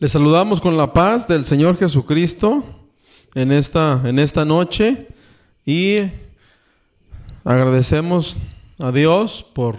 [0.00, 2.64] Le saludamos con la paz del Señor Jesucristo
[3.34, 5.08] en esta, en esta noche
[5.66, 5.98] y
[7.44, 8.38] agradecemos
[8.78, 9.76] a Dios por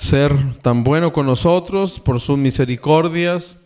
[0.00, 3.56] ser tan bueno con nosotros, por sus misericordias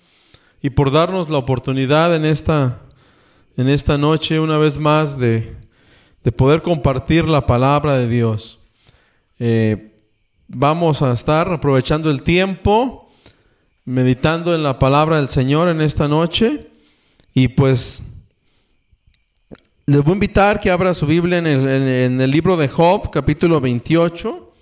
[0.60, 2.80] y por darnos la oportunidad en esta,
[3.56, 5.56] en esta noche una vez más de,
[6.24, 8.60] de poder compartir la palabra de Dios.
[9.38, 9.96] Eh,
[10.46, 13.01] vamos a estar aprovechando el tiempo
[13.84, 16.70] meditando en la palabra del Señor en esta noche.
[17.34, 18.02] Y pues
[19.86, 23.10] les voy a invitar que abra su Biblia en el, en el, libro de Job,
[23.10, 24.52] capítulo 28.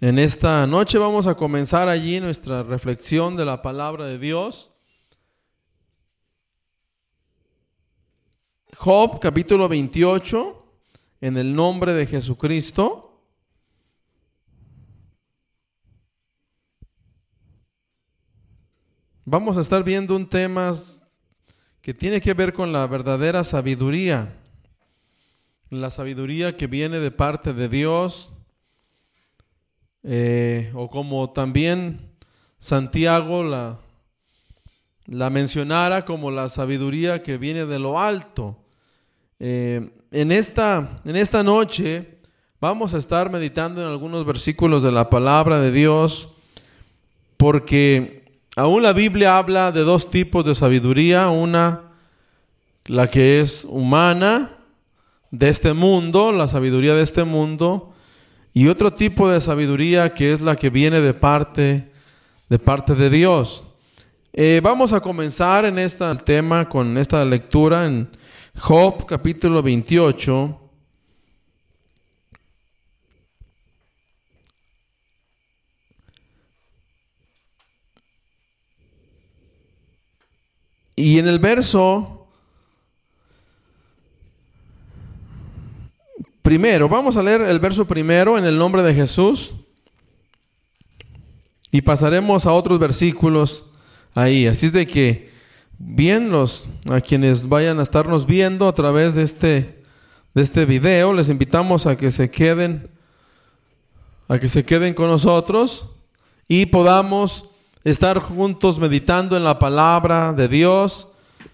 [0.00, 4.70] En esta noche vamos a comenzar allí nuestra reflexión de la palabra de Dios.
[8.76, 10.66] Job, capítulo 28,
[11.20, 13.03] en el nombre de Jesucristo.
[19.26, 20.74] Vamos a estar viendo un tema
[21.80, 24.34] que tiene que ver con la verdadera sabiduría,
[25.70, 28.34] la sabiduría que viene de parte de Dios,
[30.02, 32.00] eh, o como también
[32.58, 33.78] Santiago la,
[35.06, 38.58] la mencionara como la sabiduría que viene de lo alto.
[39.40, 42.18] Eh, en, esta, en esta noche
[42.60, 46.28] vamos a estar meditando en algunos versículos de la palabra de Dios,
[47.38, 48.23] porque
[48.56, 51.82] Aún la Biblia habla de dos tipos de sabiduría, una
[52.86, 54.52] la que es humana,
[55.32, 57.92] de este mundo, la sabiduría de este mundo,
[58.52, 61.90] y otro tipo de sabiduría que es la que viene de parte
[62.48, 63.64] de parte de Dios.
[64.32, 68.08] Eh, vamos a comenzar en este tema con esta lectura en
[68.56, 70.60] Job capítulo 28.
[80.96, 82.28] Y en el verso
[86.42, 89.54] primero, vamos a leer el verso primero en el nombre de Jesús
[91.72, 93.66] y pasaremos a otros versículos
[94.14, 94.46] ahí.
[94.46, 95.32] Así es de que,
[95.78, 99.82] bien, los, a quienes vayan a estarnos viendo a través de este,
[100.34, 102.90] de este video, les invitamos a que se queden,
[104.28, 105.90] a que se queden con nosotros
[106.46, 107.50] y podamos
[107.84, 111.08] estar juntos meditando en la palabra de Dios,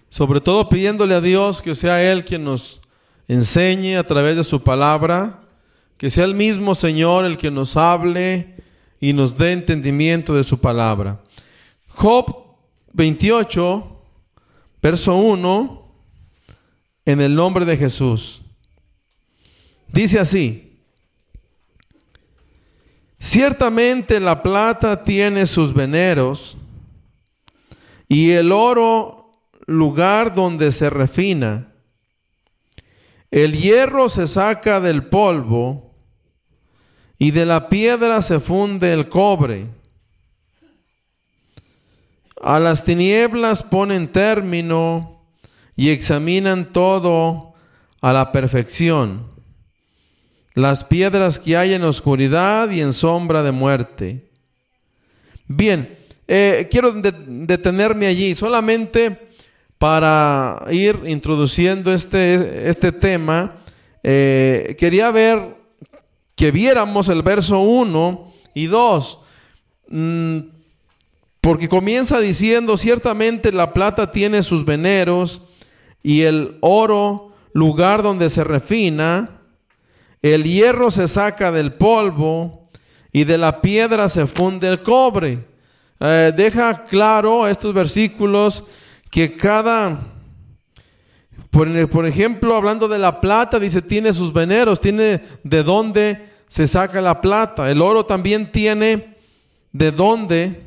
[0.09, 2.81] sobre todo pidiéndole a Dios que sea Él quien nos
[3.27, 5.41] enseñe a través de su palabra,
[5.97, 8.55] que sea el mismo Señor el que nos hable
[8.99, 11.21] y nos dé entendimiento de su palabra.
[11.89, 12.33] Job
[12.93, 14.01] 28,
[14.81, 15.93] verso 1,
[17.05, 18.41] en el nombre de Jesús.
[19.87, 20.70] Dice así,
[23.23, 26.57] Ciertamente la plata tiene sus veneros
[28.09, 29.29] y el oro
[29.67, 31.71] lugar donde se refina.
[33.29, 35.93] El hierro se saca del polvo
[37.19, 39.67] y de la piedra se funde el cobre.
[42.41, 45.21] A las tinieblas ponen término
[45.75, 47.53] y examinan todo
[48.01, 49.30] a la perfección
[50.53, 54.29] las piedras que hay en oscuridad y en sombra de muerte.
[55.47, 55.97] Bien,
[56.27, 59.27] eh, quiero detenerme allí solamente
[59.77, 63.55] para ir introduciendo este, este tema.
[64.03, 65.55] Eh, quería ver
[66.35, 69.19] que viéramos el verso 1 y 2,
[69.89, 70.37] mm,
[71.39, 75.41] porque comienza diciendo, ciertamente la plata tiene sus veneros
[76.03, 79.40] y el oro lugar donde se refina
[80.21, 82.69] el hierro se saca del polvo
[83.11, 85.45] y de la piedra se funde el cobre.
[85.99, 88.63] Eh, deja claro estos versículos
[89.09, 89.99] que cada,
[91.49, 97.01] por, ejemplo, hablando de la plata, dice, tiene sus veneros, tiene de dónde se saca
[97.01, 97.69] la plata.
[97.69, 99.17] El oro también tiene
[99.71, 100.63] de dónde.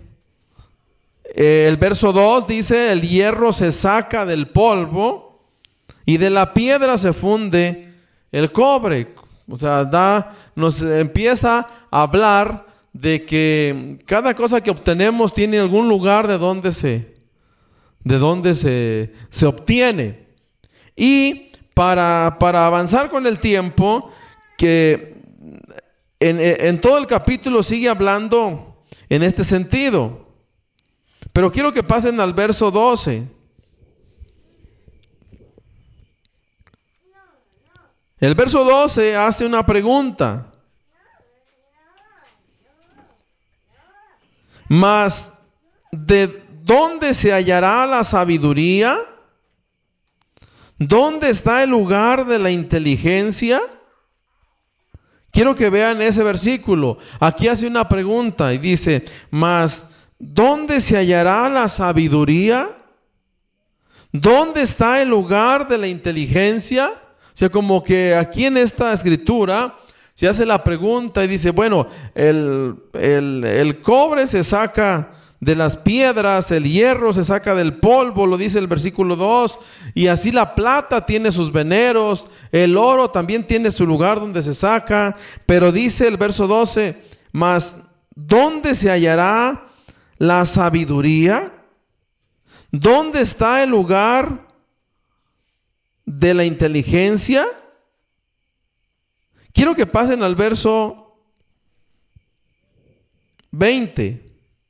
[1.34, 5.40] Eh, el verso 2 dice, el hierro se saca del polvo
[6.04, 7.92] y de la piedra se funde
[8.30, 9.14] el cobre.
[9.48, 15.88] O sea, da, nos empieza a hablar de que cada cosa que obtenemos tiene algún
[15.88, 17.14] lugar de donde se,
[18.02, 20.28] de donde se, se obtiene.
[20.96, 24.10] Y para, para, avanzar con el tiempo,
[24.56, 25.16] que
[26.20, 30.28] en, en todo el capítulo sigue hablando en este sentido.
[31.32, 33.33] Pero quiero que pasen al verso 12.
[38.20, 40.46] El verso 12 hace una pregunta.
[44.68, 45.32] Mas,
[45.90, 48.98] ¿de ¿dónde se hallará la sabiduría?
[50.78, 53.60] ¿Dónde está el lugar de la inteligencia?
[55.30, 56.98] Quiero que vean ese versículo.
[57.20, 59.86] Aquí hace una pregunta y dice, mas
[60.18, 62.70] ¿dónde se hallará la sabiduría?
[64.12, 67.03] ¿Dónde está el lugar de la inteligencia?
[67.34, 69.76] Sea, como que aquí en esta escritura
[70.14, 75.10] se hace la pregunta y dice, bueno, el, el cobre se saca
[75.40, 79.58] de las piedras, el hierro se saca del polvo, lo dice el versículo 2,
[79.94, 84.54] y así la plata tiene sus veneros, el oro también tiene su lugar donde se
[84.54, 87.02] saca, pero dice el verso 12,
[87.32, 87.76] mas
[88.14, 89.66] ¿dónde se hallará
[90.16, 91.52] la sabiduría?
[92.70, 94.46] ¿Dónde está el lugar
[96.04, 97.46] de la inteligencia?
[99.52, 101.16] Quiero que pasen al verso
[103.52, 104.22] 20.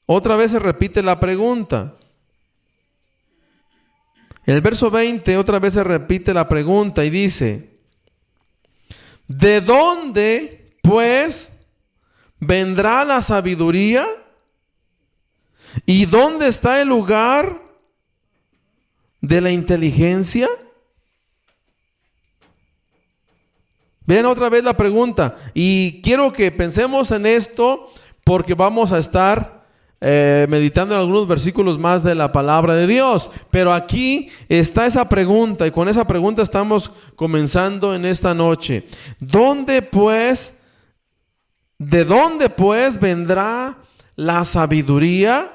[0.07, 1.97] Otra vez se repite la pregunta.
[4.45, 7.79] El verso 20 otra vez se repite la pregunta y dice,
[9.27, 11.59] ¿de dónde pues
[12.39, 14.07] vendrá la sabiduría?
[15.87, 17.63] ¿Y dónde está el lugar
[19.23, 20.49] de la inteligencia?
[24.07, 27.91] Vean otra vez la pregunta y quiero que pensemos en esto
[28.23, 29.65] porque vamos a estar
[30.07, 33.31] eh, meditando en algunos versículos más de la palabra de Dios.
[33.51, 38.85] Pero aquí está esa pregunta y con esa pregunta estamos comenzando en esta noche.
[39.19, 40.59] ¿Dónde pues,
[41.79, 43.79] de dónde pues vendrá
[44.15, 45.53] la sabiduría?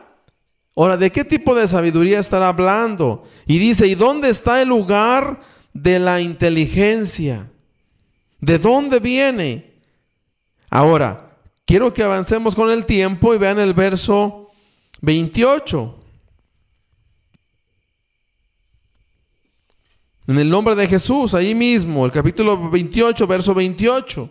[0.75, 3.25] Ahora, ¿de qué tipo de sabiduría estará hablando?
[3.45, 5.41] Y dice, ¿y dónde está el lugar
[5.73, 7.51] de la inteligencia?
[8.39, 9.73] ¿De dónde viene?
[10.69, 11.29] Ahora,
[11.69, 14.49] Quiero que avancemos con el tiempo y vean el verso
[15.01, 15.99] 28.
[20.25, 24.27] En el nombre de Jesús, ahí mismo, el capítulo 28, verso 28.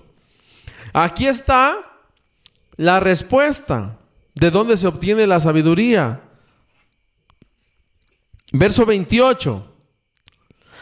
[0.92, 1.76] Aquí está
[2.74, 4.00] la respuesta
[4.34, 6.20] de dónde se obtiene la sabiduría.
[8.50, 9.76] Verso 28.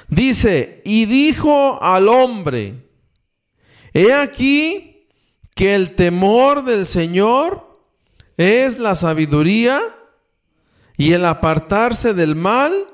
[0.08, 2.85] Dice, y dijo al hombre,
[3.96, 5.06] he aquí
[5.54, 7.80] que el temor del Señor
[8.36, 9.80] es la sabiduría
[10.98, 12.88] y el apartarse del mal,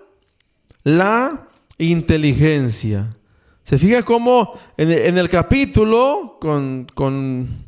[0.84, 3.16] la inteligencia.
[3.64, 7.66] Se fija cómo en, el capítulo, con, con,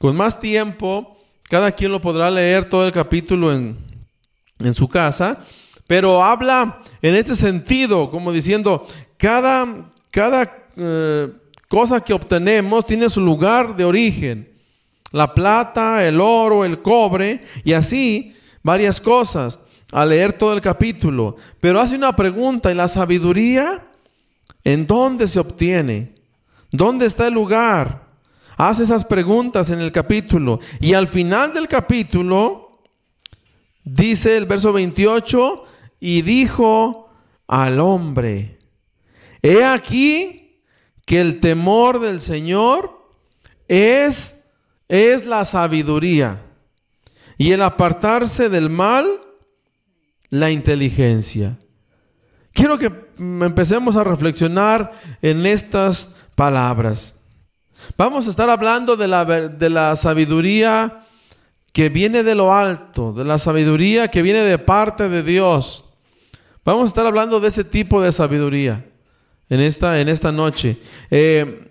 [0.00, 1.18] con, más tiempo,
[1.48, 3.78] cada quien lo podrá leer todo el capítulo en,
[4.58, 5.38] en su casa,
[5.86, 8.84] pero habla en este sentido, como diciendo,
[9.16, 11.28] cada, cada eh,
[11.70, 14.58] cosa que obtenemos tiene su lugar de origen.
[15.12, 19.60] La plata, el oro, el cobre y así varias cosas
[19.92, 21.36] al leer todo el capítulo.
[21.60, 23.86] Pero hace una pregunta, ¿y la sabiduría
[24.64, 26.16] en dónde se obtiene?
[26.72, 28.02] ¿Dónde está el lugar?
[28.56, 30.58] Hace esas preguntas en el capítulo.
[30.80, 32.80] Y al final del capítulo
[33.84, 35.64] dice el verso 28,
[36.00, 37.10] y dijo
[37.46, 38.58] al hombre,
[39.40, 40.39] he aquí
[41.10, 43.02] que el temor del Señor
[43.66, 44.44] es,
[44.88, 46.40] es la sabiduría
[47.36, 49.20] y el apartarse del mal,
[50.28, 51.58] la inteligencia.
[52.52, 57.12] Quiero que empecemos a reflexionar en estas palabras.
[57.96, 61.00] Vamos a estar hablando de la, de la sabiduría
[61.72, 65.84] que viene de lo alto, de la sabiduría que viene de parte de Dios.
[66.64, 68.89] Vamos a estar hablando de ese tipo de sabiduría
[69.50, 70.78] en esta, en esta noche.
[71.10, 71.68] Eh,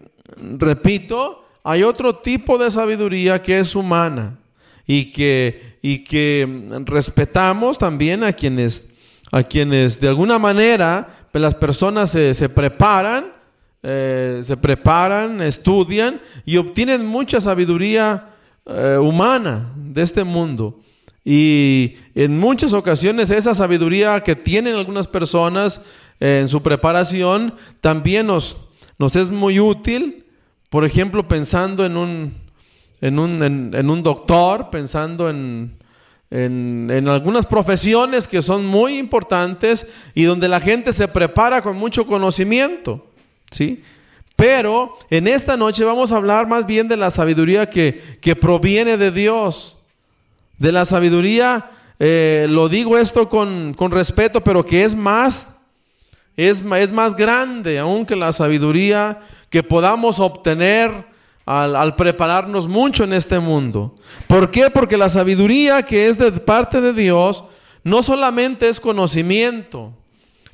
[0.58, 4.38] repito, hay otro tipo de sabiduría que es humana
[4.86, 8.92] y que, y que respetamos también a quienes,
[9.32, 13.34] a quienes de alguna manera pues, las personas se, preparan,
[13.82, 20.82] eh, se preparan, estudian y obtienen mucha sabiduría eh, humana de este mundo.
[21.24, 25.82] Y en muchas ocasiones esa sabiduría que tienen algunas personas
[26.20, 28.58] en su preparación también nos,
[29.16, 30.26] es muy útil,
[30.70, 32.34] por ejemplo, pensando en un,
[33.02, 35.78] en un, en, un doctor, pensando en,
[36.30, 42.06] en, algunas profesiones que son muy importantes y donde la gente se prepara con mucho
[42.06, 43.08] conocimiento,
[43.52, 43.84] ¿sí?
[44.36, 48.96] Pero en esta noche vamos a hablar más bien de la sabiduría que, que proviene
[48.96, 49.79] de Dios,
[50.60, 55.56] de la sabiduría, eh, lo digo esto con, con respeto, pero que es más
[56.38, 61.06] es, más grande aún que la sabiduría que podamos obtener
[61.46, 63.96] al, al, prepararnos mucho en este mundo.
[64.28, 64.70] ¿Por qué?
[64.70, 67.44] Porque la sabiduría que es de parte de Dios
[67.84, 69.94] no solamente es conocimiento.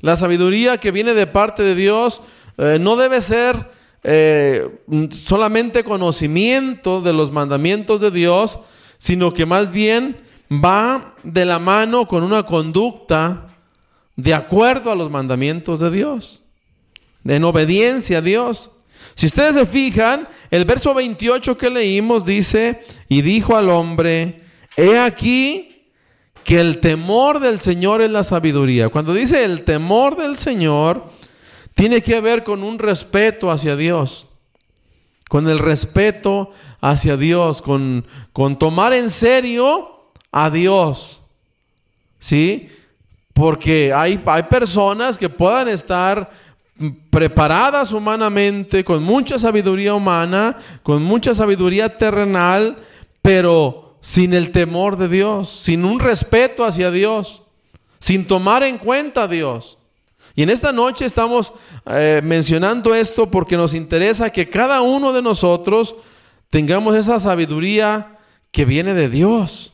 [0.00, 2.22] La sabiduría que viene de parte de Dios
[2.58, 3.70] eh, no debe ser
[4.02, 4.68] eh,
[5.10, 8.58] solamente conocimiento de los mandamientos de Dios,
[9.06, 10.16] sino que más bien
[10.50, 13.46] va de la mano con una conducta
[14.16, 16.42] de acuerdo a los mandamientos de Dios,
[17.24, 18.72] en obediencia a Dios.
[19.14, 24.40] Si ustedes se fijan, el verso 28 que leímos dice, y dijo al hombre,
[24.76, 25.84] he aquí
[26.42, 28.88] que el temor del Señor es la sabiduría.
[28.88, 31.12] Cuando dice el temor del Señor,
[31.76, 34.26] tiene que ver con un respeto hacia Dios,
[35.28, 41.22] con el respeto hacia Dios, con, con tomar en serio a Dios.
[42.18, 42.68] ¿Sí?
[43.32, 46.30] Porque hay, hay personas que puedan estar
[47.10, 52.76] preparadas humanamente, con mucha sabiduría humana, con mucha sabiduría terrenal,
[53.22, 57.42] pero sin el temor de Dios, sin un respeto hacia Dios,
[57.98, 59.78] sin tomar en cuenta a Dios.
[60.36, 61.52] Y en esta noche estamos
[61.86, 65.96] eh, mencionando esto porque nos interesa que cada uno de nosotros
[66.50, 68.18] tengamos esa sabiduría
[68.52, 69.72] que viene de Dios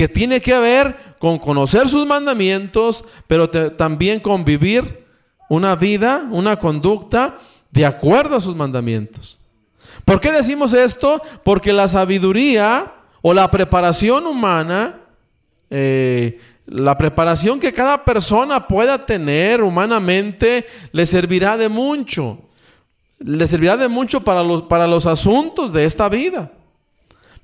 [0.00, 5.04] que tiene que ver con conocer sus mandamientos, pero también con vivir
[5.50, 7.36] una vida, una conducta
[7.70, 9.38] de acuerdo a sus mandamientos.
[10.06, 11.20] ¿Por qué decimos esto?
[11.44, 15.00] Porque la sabiduría o la preparación humana,
[15.68, 22.38] eh, la preparación que cada persona pueda tener humanamente, le servirá de mucho.
[23.18, 26.52] Le servirá de mucho para los, para los asuntos de esta vida.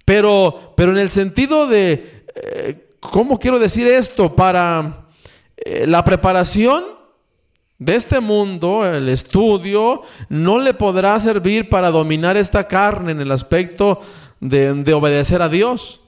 [0.05, 4.35] Pero, pero en el sentido de eh, ¿cómo quiero decir esto?
[4.35, 5.07] Para
[5.57, 6.85] eh, la preparación
[7.79, 13.31] de este mundo, el estudio, no le podrá servir para dominar esta carne en el
[13.33, 14.01] aspecto
[14.41, 16.01] de, obedecer a Dios.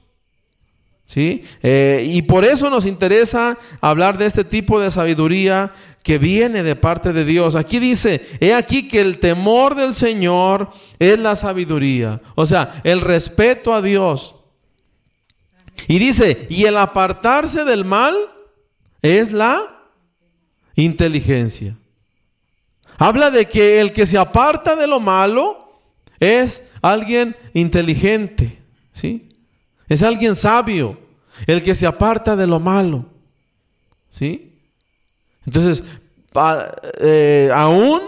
[1.09, 1.43] ¿Sí?
[1.63, 5.71] Eh, y por eso nos interesa hablar de este tipo de sabiduría
[6.03, 7.55] que viene de parte de Dios.
[7.55, 12.21] Aquí dice, he aquí que el temor del Señor es la sabiduría.
[12.35, 14.35] O sea, el respeto a Dios.
[15.87, 18.15] Y dice, y el apartarse del mal
[19.01, 19.87] es la
[20.75, 21.75] inteligencia.
[22.99, 25.73] Habla de que el que se aparta de lo malo
[26.19, 28.59] es alguien inteligente,
[28.91, 29.28] ¿sí?
[29.89, 30.97] Es alguien sabio,
[31.47, 33.05] el que se aparta de lo malo,
[34.11, 34.53] ¿sí?
[35.45, 35.83] Entonces,
[37.01, 38.01] eh, aún,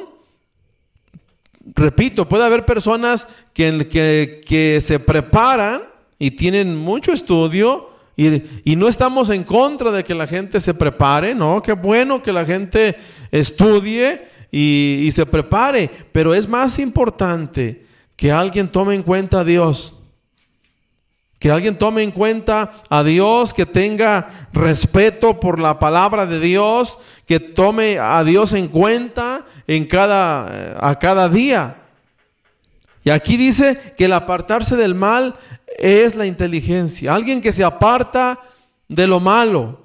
[1.75, 5.81] repito, puede haber personas que, que, que se preparan
[6.19, 11.33] y tienen mucho estudio y, no estamos en contra de que la gente se prepare,
[11.33, 11.61] ¿no?
[11.61, 12.95] Qué bueno que la gente
[13.31, 17.85] estudie y, y se prepare, pero es más importante
[18.15, 19.95] que alguien tome en cuenta a Dios.
[21.41, 27.00] Que alguien tome en cuenta a Dios, que tenga respeto por la palabra de Dios,
[27.25, 31.77] que tome a Dios en cuenta en cada, a cada día.
[33.03, 35.33] Y aquí dice que el apartarse del mal
[35.79, 37.15] es la inteligencia.
[37.15, 38.39] Alguien que se aparta
[38.88, 39.83] de lo malo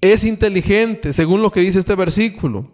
[0.00, 2.70] es inteligente, según lo que dice este versículo.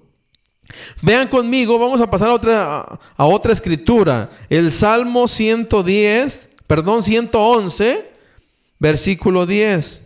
[1.00, 4.28] Vean conmigo, vamos a pasar a otra, a otra escritura.
[4.50, 8.12] El Salmo 110, perdón, 111,
[8.78, 10.04] versículo 10.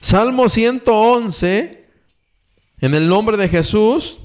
[0.00, 1.86] Salmo 111,
[2.80, 4.18] en el nombre de Jesús,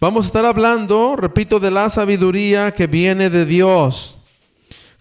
[0.00, 4.16] vamos a estar hablando, repito, de la sabiduría que viene de Dios.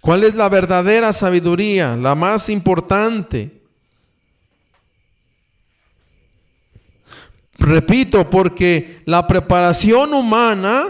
[0.02, 1.96] ¿Cuál es la verdadera sabiduría?
[1.96, 3.64] La más importante.
[7.65, 10.89] Repito, porque la preparación humana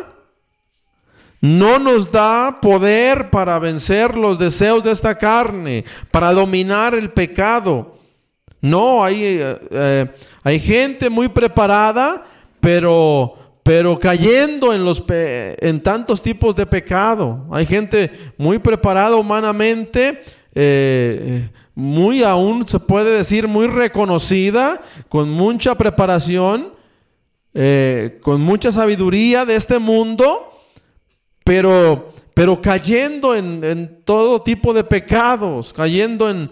[1.40, 7.98] no nos da poder para vencer los deseos de esta carne, para dominar el pecado.
[8.60, 10.08] No, hay, eh, eh,
[10.44, 12.26] hay gente muy preparada,
[12.60, 17.46] pero, pero cayendo en, los en tantos tipos de pecado.
[17.54, 25.76] Hay gente muy preparada humanamente, eh, muy aún se puede decir muy reconocida, con mucha
[25.76, 26.74] preparación,
[28.22, 30.52] con mucha sabiduría de este mundo,
[31.44, 36.50] pero, pero cayendo en, en todo tipo de pecados, cayendo en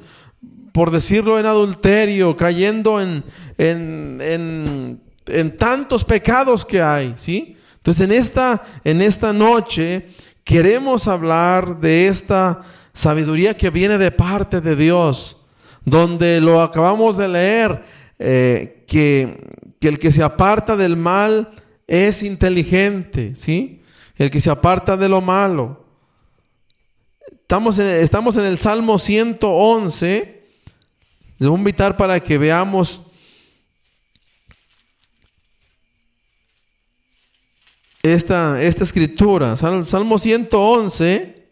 [0.73, 3.23] por decirlo en adulterio, cayendo en,
[3.59, 7.55] en, en, tantos pecados que hay, ¿sí?
[7.75, 10.07] Entonces en esta, en esta noche
[10.43, 12.61] queremos hablar de esta
[12.93, 15.37] sabiduría que viene de parte de Dios,
[15.83, 17.83] donde lo acabamos de leer,
[18.19, 19.37] eh, que,
[19.79, 21.51] que el que se aparta del mal
[21.87, 23.81] es inteligente, ¿sí?
[24.15, 25.85] el que se aparta de lo malo.
[27.41, 30.43] Estamos en, estamos en el Salmo 111.
[31.37, 33.01] Les voy a invitar para que veamos
[38.01, 39.57] esta, esta escritura.
[39.57, 41.42] Salmo 111,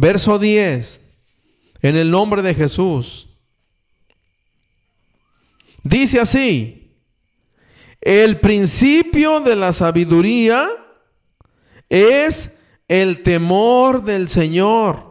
[0.00, 1.02] verso 10,
[1.82, 3.28] en el nombre de Jesús.
[5.82, 6.90] Dice así,
[8.00, 10.68] el principio de la sabiduría
[11.90, 15.10] es el temor del Señor.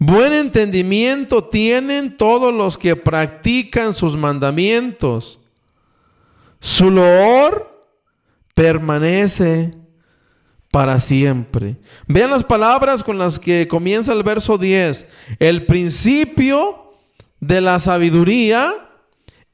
[0.00, 5.40] Buen entendimiento tienen todos los que practican sus mandamientos.
[6.60, 7.86] Su loor
[8.54, 9.77] permanece
[10.70, 11.76] para siempre.
[12.06, 15.06] Vean las palabras con las que comienza el verso 10.
[15.38, 16.92] El principio
[17.40, 18.74] de la sabiduría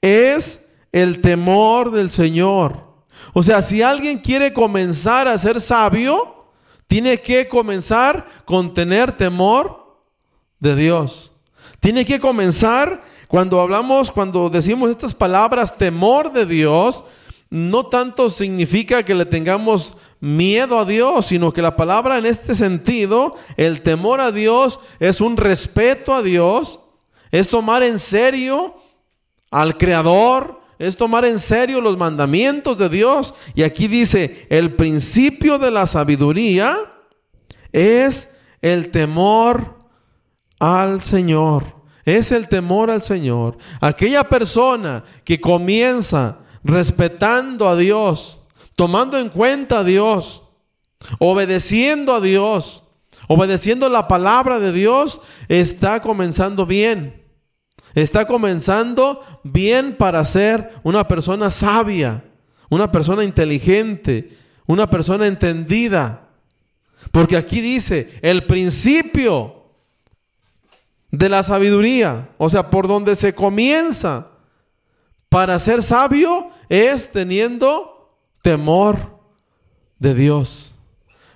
[0.00, 2.84] es el temor del Señor.
[3.32, 6.50] O sea, si alguien quiere comenzar a ser sabio,
[6.86, 9.98] tiene que comenzar con tener temor
[10.60, 11.32] de Dios.
[11.80, 17.02] Tiene que comenzar cuando hablamos, cuando decimos estas palabras, temor de Dios,
[17.50, 22.54] no tanto significa que le tengamos miedo a Dios, sino que la palabra en este
[22.54, 26.80] sentido, el temor a Dios es un respeto a Dios,
[27.30, 28.76] es tomar en serio
[29.50, 33.34] al Creador, es tomar en serio los mandamientos de Dios.
[33.54, 36.78] Y aquí dice, el principio de la sabiduría
[37.72, 38.30] es
[38.62, 39.78] el temor
[40.58, 43.56] al Señor es el temor al Señor.
[43.80, 48.43] Aquella persona que comienza respetando a Dios,
[48.76, 50.44] tomando en cuenta a Dios,
[51.18, 52.84] obedeciendo a Dios,
[53.28, 57.22] obedeciendo la palabra de Dios, está comenzando bien.
[57.94, 62.24] Está comenzando bien para ser una persona sabia,
[62.68, 66.28] una persona inteligente, una persona entendida.
[67.12, 69.62] Porque aquí dice, el principio
[71.12, 74.28] de la sabiduría, o sea, por donde se comienza
[75.28, 77.93] para ser sabio es teniendo
[78.44, 79.18] temor
[79.98, 80.74] de Dios.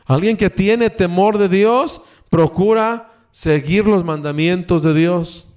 [0.05, 5.49] Alguien que tiene temor de Dios procura seguir los mandamientos de Dios.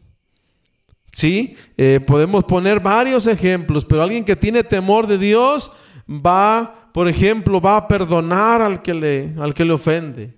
[1.12, 5.74] Sí, eh, podemos poner varios ejemplos, pero alguien que tiene temor de Dios
[6.10, 10.34] va, por ejemplo, va a perdonar al que le, al que le ofende.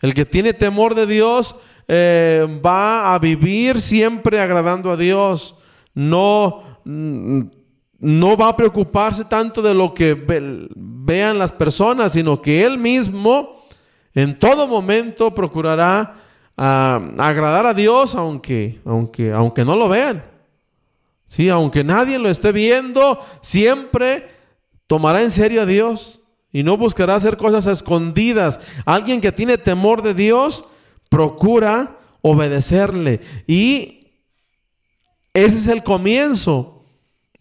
[0.00, 1.54] El que tiene temor de Dios
[1.88, 5.58] eh, va a vivir siempre agradando a Dios.
[5.92, 7.42] No, mm,
[8.04, 10.14] no va a preocuparse tanto de lo que
[10.76, 13.64] vean las personas, sino que Él mismo
[14.12, 16.16] en todo momento procurará
[16.54, 20.22] ah, agradar a Dios, aunque, aunque, aunque no lo vean.
[21.24, 24.28] Sí, aunque nadie lo esté viendo, siempre
[24.86, 26.20] tomará en serio a Dios
[26.52, 28.60] y no buscará hacer cosas escondidas.
[28.84, 30.66] Alguien que tiene temor de Dios
[31.08, 33.22] procura obedecerle.
[33.46, 34.08] Y
[35.32, 36.73] ese es el comienzo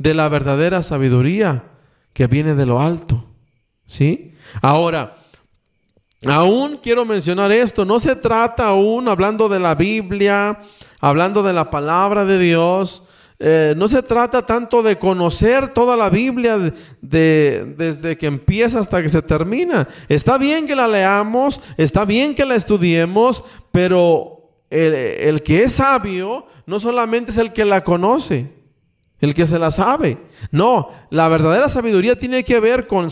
[0.03, 1.63] de la verdadera sabiduría
[2.11, 3.25] que viene de lo alto.
[3.87, 4.33] ¿Sí?
[4.61, 5.15] Ahora,
[6.25, 10.59] aún quiero mencionar esto, no se trata aún hablando de la Biblia,
[10.99, 13.07] hablando de la palabra de Dios,
[13.39, 16.57] eh, no se trata tanto de conocer toda la Biblia
[17.01, 19.87] de, desde que empieza hasta que se termina.
[20.09, 25.73] Está bien que la leamos, está bien que la estudiemos, pero el, el que es
[25.73, 28.62] sabio no solamente es el que la conoce,
[29.25, 30.17] el que se la sabe.
[30.51, 33.07] No, la verdadera sabiduría tiene que ver con,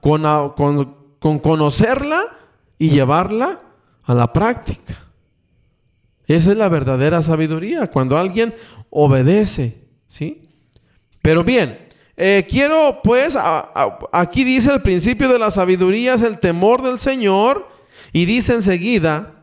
[0.00, 2.24] con, con, con conocerla
[2.78, 3.58] y llevarla
[4.04, 4.94] a la práctica.
[6.26, 8.54] Esa es la verdadera sabiduría, cuando alguien
[8.90, 10.42] obedece, ¿sí?
[11.22, 13.38] Pero bien, eh, quiero pues,
[14.12, 17.68] aquí dice el principio de la sabiduría es el temor del Señor
[18.12, 19.35] y dice enseguida,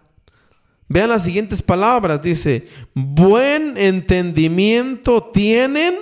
[0.87, 5.95] vean las siguientes palabras, dice, buen entendimiento tienen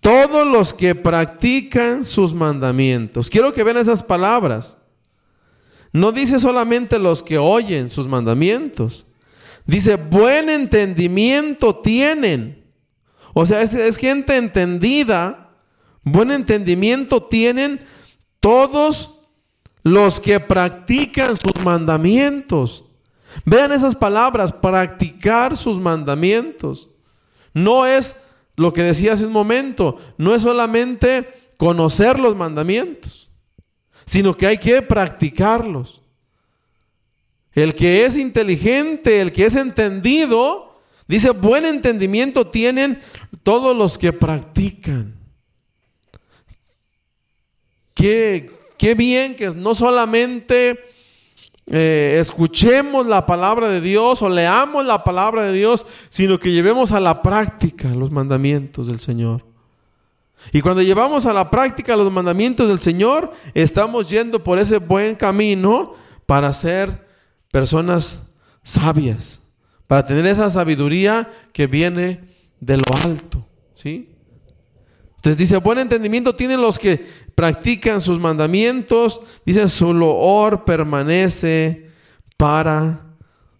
[0.00, 3.30] todos los que practican sus mandamientos.
[3.30, 4.76] Quiero que vean esas palabras.
[5.94, 9.06] No dice solamente los que oyen sus mandamientos.
[9.64, 12.64] Dice, buen entendimiento tienen.
[13.32, 15.52] O sea, es, gente entendida.
[16.02, 17.80] Buen entendimiento tienen
[18.40, 19.13] todos
[19.84, 22.84] los que practican sus mandamientos.
[23.44, 26.90] Vean esas palabras, practicar sus mandamientos.
[27.52, 28.16] No es
[28.56, 33.24] lo que decía hace un momento, no es solamente conocer los mandamientos
[34.06, 36.02] sino que hay que practicarlos.
[37.52, 43.00] El que es inteligente, el que es entendido, dice, buen entendimiento tienen
[43.42, 45.14] todos los que practican.
[47.94, 50.78] qué, qué bien que no solamente
[51.66, 56.92] eh, escuchemos la palabra de Dios o leamos la palabra de Dios, sino que llevemos
[56.92, 59.44] a la práctica los mandamientos del Señor.
[60.52, 65.14] Y cuando llevamos a la práctica los mandamientos del Señor, estamos yendo por ese buen
[65.14, 65.94] camino
[66.26, 67.06] para ser
[67.50, 68.26] personas
[68.62, 69.40] sabias,
[69.86, 72.20] para tener esa sabiduría que viene
[72.60, 74.10] de lo alto, ¿sí?
[75.16, 81.90] Entonces dice, buen entendimiento tienen los que practican sus mandamientos, dice, su loor permanece
[82.36, 83.04] para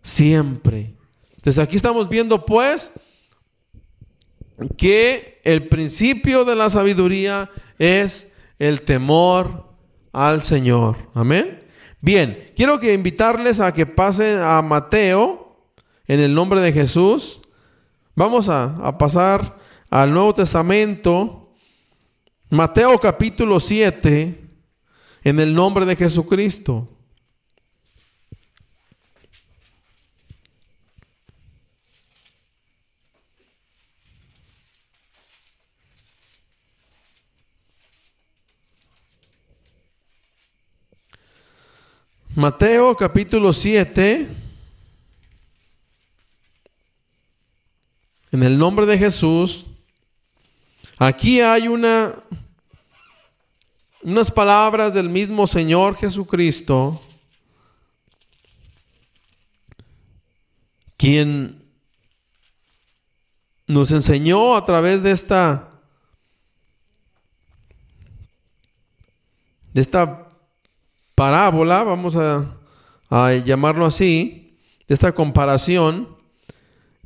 [0.02, 0.94] siempre.
[1.36, 2.92] Entonces aquí estamos viendo pues
[4.76, 9.66] que el principio de la sabiduría es el temor
[10.12, 10.96] al Señor.
[11.14, 11.58] Amén.
[12.00, 15.56] Bien, quiero que invitarles a que pasen a Mateo
[16.06, 17.40] en el nombre de Jesús.
[18.14, 19.56] Vamos a, a pasar
[19.90, 21.43] al Nuevo Testamento.
[22.50, 24.38] Mateo capítulo 7,
[25.24, 26.88] en el nombre de Jesucristo.
[42.36, 44.28] Mateo capítulo 7,
[48.32, 49.64] en el nombre de Jesús,
[50.98, 52.14] aquí hay una
[54.04, 57.00] unas palabras del mismo Señor Jesucristo,
[60.98, 61.64] quien
[63.66, 65.70] nos enseñó a través de esta
[69.72, 70.28] de esta
[71.14, 72.58] parábola, vamos a,
[73.44, 76.16] llamarlo así, de esta comparación,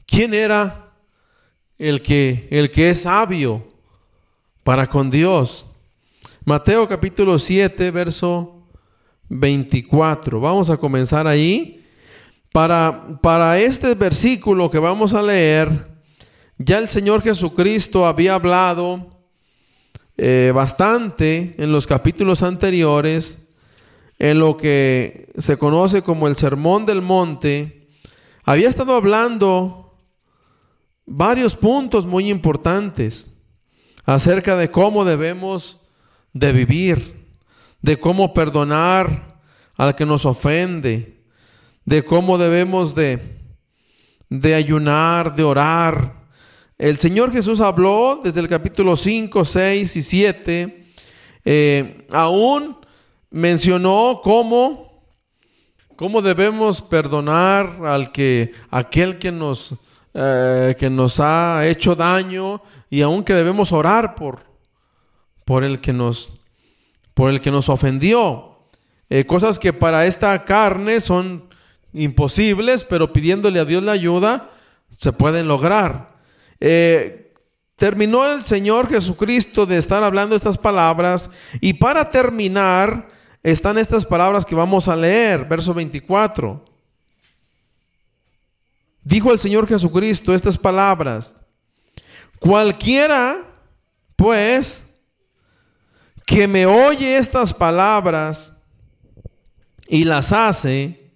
[0.04, 0.92] quién era
[1.78, 3.67] el que el que es sabio
[4.68, 5.66] para con Dios.
[6.44, 8.68] Mateo capítulo 7, verso
[9.30, 10.40] 24.
[10.40, 11.86] Vamos a comenzar ahí.
[12.52, 15.88] Para, para este versículo que vamos a leer,
[16.58, 19.06] ya el Señor Jesucristo había hablado
[20.18, 23.38] eh, bastante en los capítulos anteriores,
[24.18, 27.88] en lo que se conoce como el Sermón del Monte.
[28.44, 29.96] Había estado hablando
[31.06, 33.30] varios puntos muy importantes
[34.08, 35.78] acerca de cómo debemos
[36.32, 37.26] de vivir,
[37.82, 39.38] de cómo perdonar
[39.76, 41.20] al que nos ofende,
[41.84, 43.20] de cómo debemos de,
[44.30, 46.14] de ayunar, de orar.
[46.78, 50.84] El Señor Jesús habló desde el capítulo 5, 6 y 7,
[51.44, 52.78] eh, aún
[53.30, 55.04] mencionó cómo,
[55.96, 59.74] cómo debemos perdonar al que, aquel que nos,
[60.14, 64.40] eh, que nos ha hecho daño y aún que debemos orar por,
[65.44, 66.32] por el que nos,
[67.14, 68.58] por el que nos ofendió.
[69.10, 71.48] Eh, cosas que para esta carne son
[71.92, 74.50] imposibles, pero pidiéndole a Dios la ayuda,
[74.90, 76.16] se pueden lograr.
[76.60, 77.32] Eh,
[77.76, 83.08] terminó el Señor Jesucristo de estar hablando estas palabras y para terminar
[83.42, 86.64] están estas palabras que vamos a leer, verso 24.
[89.02, 91.34] Dijo el Señor Jesucristo estas palabras,
[92.40, 93.44] cualquiera
[94.16, 94.84] pues
[96.26, 98.54] que me oye estas palabras
[99.86, 101.10] y las hace,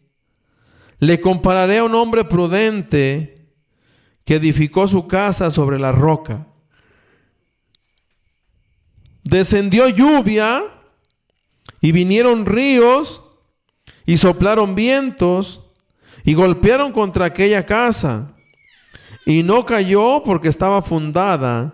[0.99, 3.49] le compararé a un hombre prudente
[4.25, 6.47] que edificó su casa sobre la roca.
[9.25, 10.63] Descendió lluvia
[11.81, 13.23] y vinieron ríos
[14.07, 15.61] y soplaron vientos
[16.25, 18.35] y golpearon contra aquella casa
[19.25, 21.73] y no cayó porque estaba fundada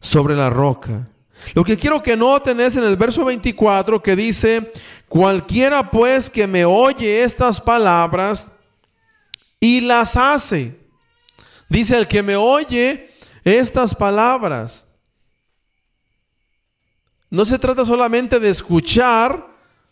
[0.00, 1.08] sobre la roca.
[1.54, 4.72] Lo que quiero que noten es en el verso 24 que dice,
[5.08, 8.50] cualquiera pues que me oye estas palabras
[9.60, 10.78] y las hace.
[11.68, 13.10] Dice el que me oye
[13.44, 14.86] estas palabras.
[17.30, 19.48] No se trata solamente de escuchar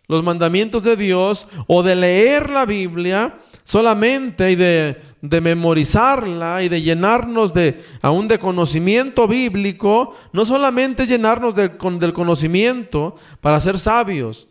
[0.07, 6.69] los mandamientos de Dios o de leer la Biblia solamente y de de memorizarla y
[6.69, 14.49] de llenarnos de aún de conocimiento bíblico, no solamente llenarnos del conocimiento para ser sabios.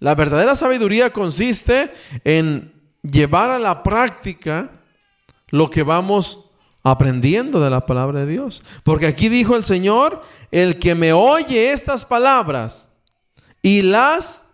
[0.00, 1.90] La verdadera sabiduría consiste
[2.24, 4.70] en llevar a la práctica
[5.48, 6.50] lo que vamos
[6.82, 8.62] aprendiendo de la palabra de Dios.
[8.82, 12.90] Porque aquí dijo el Señor, el que me oye estas palabras
[13.62, 14.44] y las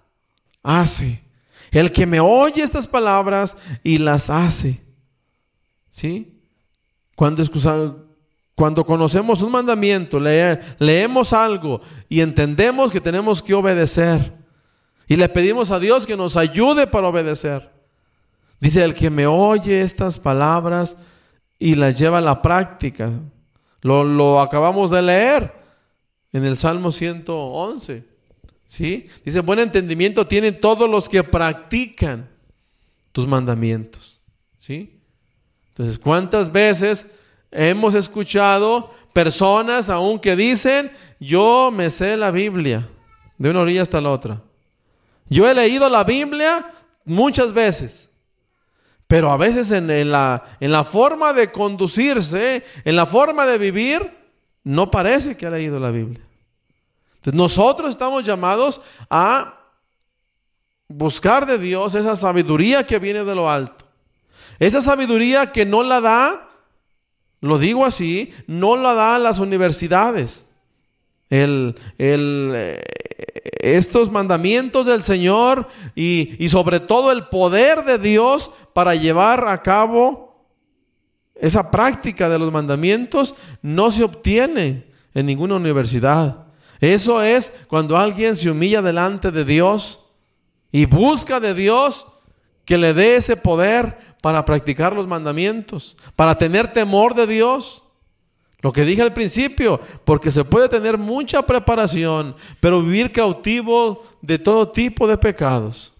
[0.62, 1.24] hace.
[1.70, 4.80] El que me oye estas palabras y las hace.
[5.88, 6.37] ¿Sí?
[7.14, 7.44] Cuando,
[8.54, 14.33] Cuando conocemos un mandamiento, leemos algo y entendemos que tenemos que obedecer.
[15.06, 17.70] Y le pedimos a Dios que nos ayude para obedecer.
[18.61, 20.96] Dice, el que me oye estas palabras
[21.59, 23.11] y las lleva a la práctica.
[23.80, 25.54] Lo, lo acabamos de leer
[26.33, 28.09] en el Salmo 111.
[28.70, 29.04] ¿Sí?
[29.24, 32.28] Dice, buen entendimiento tienen todos los que practican
[33.11, 34.20] tus mandamientos.
[34.61, 34.96] ¿Sí?
[35.70, 37.04] Entonces, ¿cuántas veces
[37.50, 42.88] hemos escuchado personas aún que dicen, yo me sé la Biblia,
[43.38, 44.40] de una orilla hasta la otra?
[45.28, 46.72] Yo he leído la Biblia
[47.04, 48.09] muchas veces,
[49.09, 54.16] pero a veces en, la, en la forma de conducirse, en la forma de vivir,
[54.62, 56.29] no parece que ha leído la Biblia.
[57.24, 59.61] Nosotros estamos llamados a
[60.88, 63.85] buscar de Dios esa sabiduría que viene de lo alto.
[64.59, 66.48] Esa sabiduría que no la da,
[67.40, 70.46] lo digo así, no la dan las universidades.
[71.28, 72.83] El, eh,
[73.61, 79.62] estos mandamientos del Señor y, y sobre todo el poder de Dios para llevar a
[79.62, 80.30] cabo
[81.37, 86.49] esa práctica de los mandamientos no se obtiene en ninguna universidad.
[86.80, 90.04] Eso es cuando alguien se humilla delante de Dios
[90.72, 92.06] y busca de Dios
[92.64, 97.82] que le dé ese poder para practicar los mandamientos, para tener temor de Dios.
[98.62, 104.38] Lo que dije al principio, porque se puede tener mucha preparación, pero vivir cautivo de
[104.38, 105.94] todo tipo de pecados.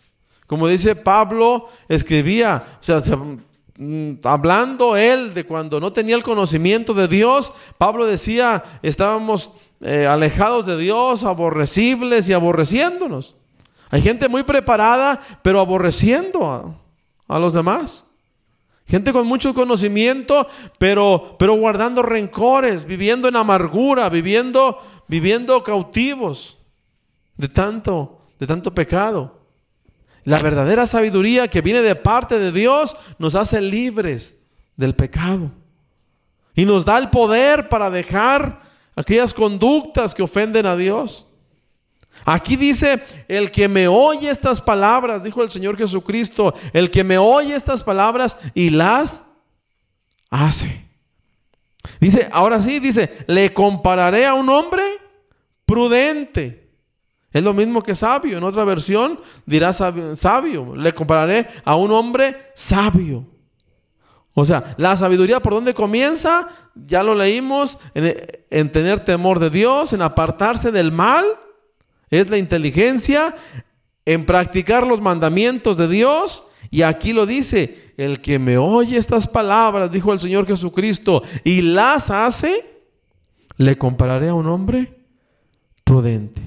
[0.46, 3.00] Como dice Pablo, escribía, o sea,
[3.78, 10.06] mm, hablando él de cuando no tenía el conocimiento de Dios, Pablo decía, estábamos eh,
[10.06, 13.36] alejados de Dios, aborrecibles y aborreciéndonos.
[13.90, 16.76] Hay gente muy preparada, pero aborreciendo
[17.26, 18.04] a, los demás.
[18.86, 20.46] Gente con mucho conocimiento,
[20.78, 26.58] pero, pero guardando rencores, viviendo en amargura, viviendo, viviendo cautivos
[27.36, 29.40] de tanto, de tanto pecado.
[30.24, 34.36] La verdadera sabiduría que viene de parte de Dios nos hace libres
[34.76, 35.50] del pecado.
[36.54, 38.69] Y nos da el poder para dejar
[39.00, 41.26] aquellas conductas que ofenden a Dios.
[42.24, 47.18] Aquí dice, el que me oye estas palabras, dijo el Señor Jesucristo, el que me
[47.18, 49.24] oye estas palabras y las
[50.30, 50.86] hace.
[51.98, 54.82] Dice, ahora sí, dice, le compararé a un hombre
[55.64, 56.68] prudente.
[57.32, 58.38] Es lo mismo que sabio.
[58.38, 60.74] En otra versión dirá sabio.
[60.76, 63.24] Le compararé a un hombre sabio.
[64.34, 68.16] O sea, la sabiduría por dónde comienza, ya lo leímos, en,
[68.50, 71.24] en tener temor de Dios, en apartarse del mal
[72.10, 73.36] es la inteligencia
[74.04, 76.44] en practicar los mandamientos de Dios.
[76.70, 81.62] Y aquí lo dice, el que me oye estas palabras, dijo el Señor Jesucristo, y
[81.62, 82.64] las hace,
[83.56, 84.98] le compararé a un hombre
[85.84, 86.42] prudente.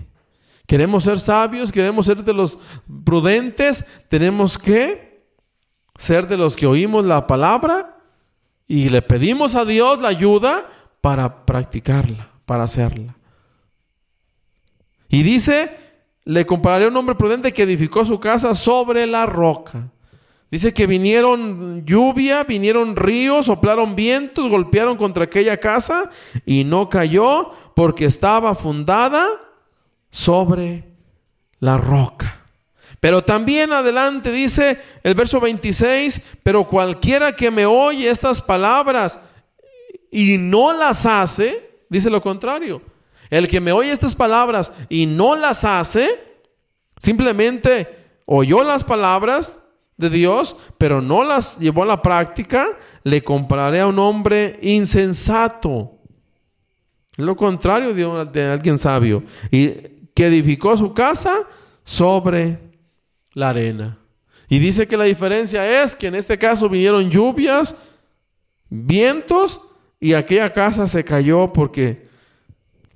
[0.67, 2.57] Queremos ser sabios, queremos ser de los
[3.03, 5.12] prudentes, tenemos que
[5.95, 7.97] ser de los que oímos la palabra
[8.67, 10.67] y le pedimos a Dios la ayuda
[11.01, 13.15] para practicarla, para hacerla.
[15.09, 15.77] Y dice,
[16.23, 19.89] le compararé a un hombre prudente que edificó su casa sobre la roca.
[20.49, 26.11] Dice que vinieron lluvia, vinieron ríos, soplaron vientos, golpearon contra aquella casa
[26.45, 29.27] y no cayó porque estaba fundada
[30.11, 30.83] sobre
[31.59, 32.42] la roca.
[33.03, 39.19] Pero también adelante dice el verso 26, pero cualquiera que me oye estas palabras
[40.09, 42.81] y no las hace, dice lo contrario.
[43.29, 46.23] El que me oye estas palabras y no las hace,
[46.97, 47.89] simplemente
[48.25, 49.57] oyó las palabras
[49.97, 52.67] de Dios, pero no las llevó a la práctica,
[53.03, 55.91] le compararé a un hombre insensato.
[57.17, 59.23] Lo contrario de, de alguien sabio.
[59.51, 59.71] Y
[60.15, 61.45] que edificó su casa
[61.83, 62.71] sobre
[63.33, 63.97] la arena.
[64.49, 67.75] Y dice que la diferencia es que en este caso vinieron lluvias,
[68.69, 69.61] vientos,
[69.99, 72.03] y aquella casa se cayó porque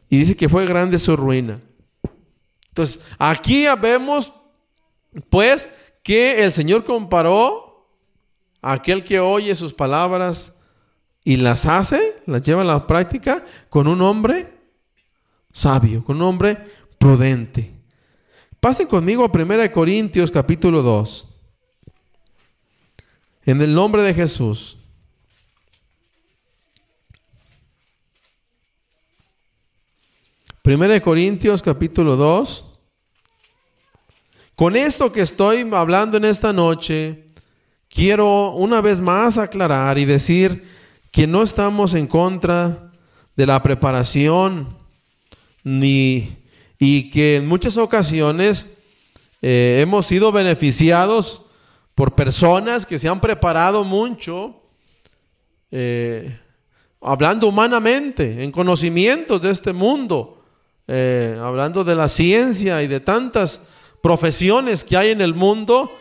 [0.10, 1.60] y dice que fue grande su ruina.
[2.70, 4.34] Entonces, aquí vemos,
[5.30, 5.70] pues,
[6.04, 7.88] que el Señor comparó
[8.62, 10.54] a aquel que oye sus palabras
[11.24, 14.48] y las hace, las lleva a la práctica, con un hombre
[15.52, 16.58] sabio, con un hombre
[16.98, 17.77] prudente.
[18.68, 21.26] Pasen conmigo a 1 Corintios capítulo 2.
[23.46, 24.78] En el nombre de Jesús.
[30.62, 32.66] Primera de Corintios capítulo 2.
[34.58, 37.26] Con esto que estoy hablando en esta noche,
[37.88, 40.68] quiero una vez más aclarar y decir
[41.10, 42.92] que no estamos en contra
[43.34, 44.78] de la preparación,
[45.64, 46.47] ni,
[46.80, 48.70] y que en muchas ocasiones
[49.42, 51.44] eh, hemos sido beneficiados
[51.96, 54.56] por personas que se han preparado mucho,
[55.72, 56.40] eh,
[57.02, 60.44] hablando humanamente, en conocimientos de este mundo,
[60.88, 63.62] eh, hablando de la ciencia y de tantas
[64.02, 65.92] profesiones que hay en el mundo,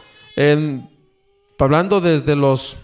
[1.59, 2.77] hablando desde los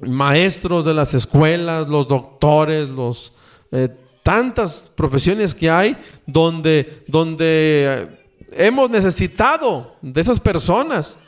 [0.00, 3.32] maestros de las escuelas, los doctores, los
[3.70, 3.88] eh,
[4.24, 8.08] tantas profesiones que hay donde, donde
[8.52, 11.18] hemos necesitado de esas personas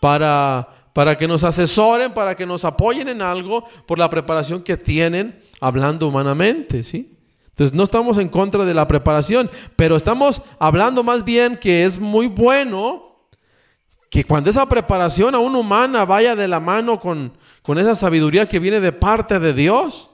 [0.00, 4.76] para, para que nos asesoren, para que nos apoyen en algo por la preparación que
[4.76, 7.10] tienen hablando humanamente, ¿sí?
[7.48, 11.98] Entonces no estamos en contra de la preparación, pero estamos hablando más bien que es
[11.98, 13.16] muy bueno
[14.10, 18.46] que cuando esa preparación a una humana vaya de la mano con, con esa sabiduría
[18.46, 20.10] que viene de parte de Dios,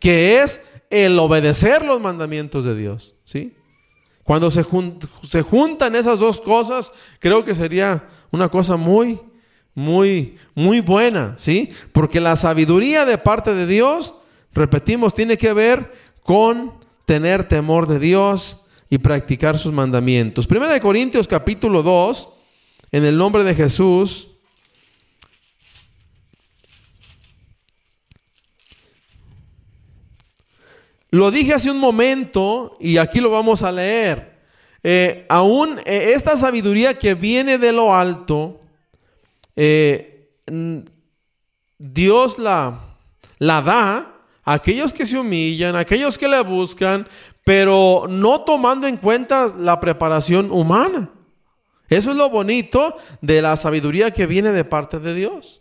[0.00, 0.62] que es
[0.92, 3.56] el obedecer los mandamientos de Dios, ¿sí?
[4.22, 4.62] Cuando se,
[5.26, 9.18] se juntan esas dos cosas, creo que sería una cosa muy,
[9.74, 11.70] muy, muy buena, ¿sí?
[11.92, 14.16] Porque la sabiduría de parte de Dios,
[14.52, 16.74] repetimos, tiene que ver con
[17.06, 18.58] tener temor de Dios
[18.90, 20.46] y practicar sus mandamientos.
[20.46, 22.28] Primera de Corintios capítulo 2,
[22.92, 24.28] en el nombre de Jesús.
[31.12, 34.32] Lo dije hace un momento y aquí lo vamos a leer.
[34.82, 38.62] Eh, aún eh, esta sabiduría que viene de lo alto,
[39.54, 40.30] eh,
[41.76, 42.96] Dios la,
[43.38, 47.06] la da a aquellos que se humillan, a aquellos que le buscan,
[47.44, 51.10] pero no tomando en cuenta la preparación humana.
[51.90, 55.60] Eso es lo bonito de la sabiduría que viene de parte de Dios.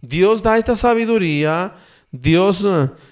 [0.00, 1.74] Dios da esta sabiduría,
[2.10, 2.66] Dios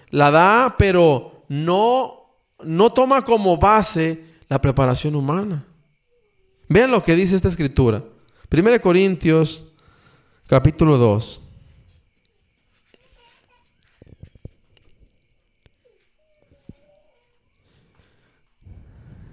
[0.09, 2.25] la da, pero no,
[2.63, 5.65] no toma como base la preparación humana.
[6.69, 8.03] Vean lo que dice esta escritura.
[8.51, 9.65] 1 Corintios
[10.47, 11.41] capítulo 2.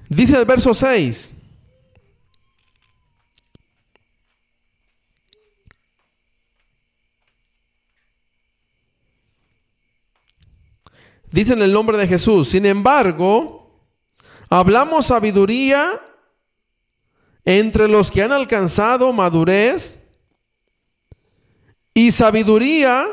[0.10, 1.41] Dice el verso 6.
[11.32, 13.62] Dice en el nombre de Jesús, sin embargo,
[14.54, 16.02] Hablamos sabiduría
[17.46, 19.98] entre los que han alcanzado madurez
[21.94, 23.06] y sabiduría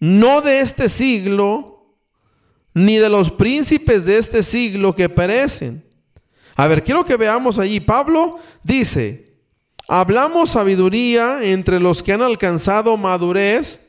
[0.00, 1.94] no de este siglo,
[2.74, 5.84] ni de los príncipes de este siglo que perecen.
[6.56, 7.78] A ver, quiero que veamos allí.
[7.78, 9.36] Pablo dice,
[9.86, 13.85] hablamos sabiduría entre los que han alcanzado madurez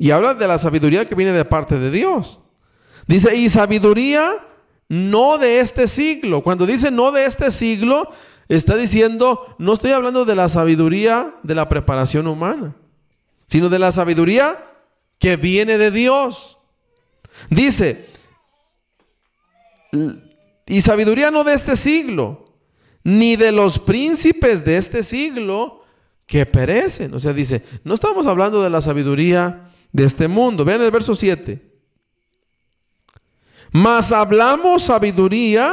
[0.00, 2.40] y habla de la sabiduría que viene de parte de Dios.
[3.06, 4.32] Dice, y sabiduría
[4.88, 6.42] no de este siglo.
[6.42, 8.10] Cuando dice no de este siglo,
[8.48, 12.74] está diciendo, no estoy hablando de la sabiduría de la preparación humana,
[13.46, 14.56] sino de la sabiduría
[15.18, 16.56] que viene de Dios.
[17.50, 18.08] Dice,
[20.64, 22.54] y sabiduría no de este siglo,
[23.04, 25.82] ni de los príncipes de este siglo
[26.24, 27.12] que perecen.
[27.12, 30.64] O sea, dice, no estamos hablando de la sabiduría de este mundo.
[30.64, 31.70] Vean el verso 7.
[33.72, 35.72] Mas hablamos sabiduría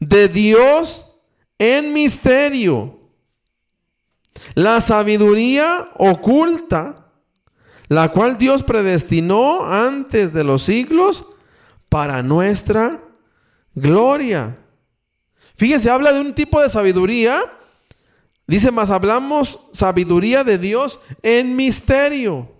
[0.00, 1.06] de Dios
[1.58, 3.00] en misterio.
[4.54, 7.10] La sabiduría oculta,
[7.88, 11.24] la cual Dios predestinó antes de los siglos
[11.88, 13.00] para nuestra
[13.74, 14.56] gloria.
[15.56, 17.40] Fíjense, habla de un tipo de sabiduría.
[18.46, 22.53] Dice, mas hablamos sabiduría de Dios en misterio.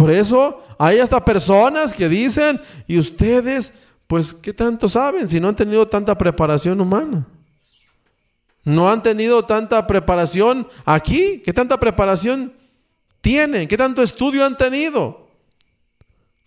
[0.00, 3.74] Por eso hay hasta personas que dicen, y ustedes,
[4.06, 7.26] pues, ¿qué tanto saben si no han tenido tanta preparación humana?
[8.64, 11.42] No han tenido tanta preparación aquí.
[11.44, 12.54] ¿Qué tanta preparación
[13.20, 13.68] tienen?
[13.68, 15.28] ¿Qué tanto estudio han tenido?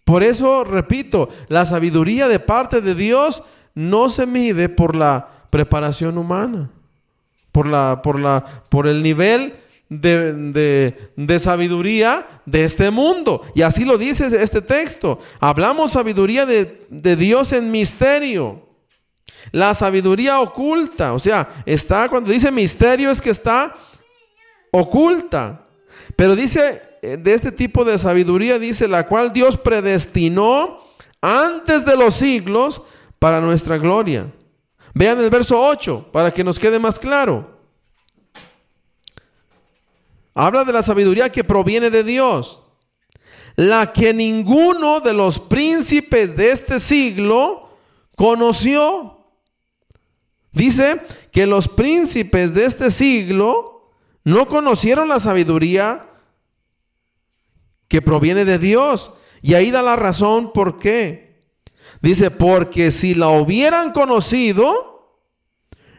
[0.03, 3.43] Por eso, repito, la sabiduría de parte de Dios
[3.75, 6.71] no se mide por la preparación humana,
[7.51, 9.57] por, la, por, la, por el nivel
[10.01, 13.41] de, sabiduría de este mundo.
[13.55, 15.19] Y así lo dice este texto.
[15.39, 18.69] Hablamos sabiduría de, de Dios en misterio.
[19.51, 23.75] La sabiduría oculta, o sea, está cuando dice misterio es que está
[24.71, 25.63] oculta.
[26.15, 30.79] Pero dice eh, de este tipo de sabiduría, dice la cual Dios predestinó
[31.21, 32.81] antes de los siglos
[33.19, 34.27] para nuestra gloria.
[34.93, 37.52] Vean el verso 8 para que nos quede más claro.
[40.35, 42.59] Habla de la sabiduría que proviene de Dios.
[43.55, 47.69] la que ninguno de los príncipes de este siglo
[48.15, 49.27] conoció.
[50.51, 53.91] Dice que los príncipes de este siglo
[54.23, 56.09] no conocieron la sabiduría
[57.87, 59.11] que proviene de Dios.
[59.41, 61.43] Y ahí da la razón por qué.
[62.01, 65.19] Dice, porque si la hubieran conocido,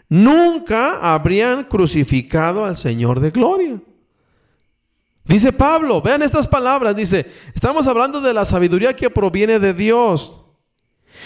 [0.09, 3.81] nunca habrían crucificado al Señor de gloria.
[5.25, 10.39] Dice Pablo, vean estas palabras, dice, estamos hablando de la sabiduría que proviene de Dios.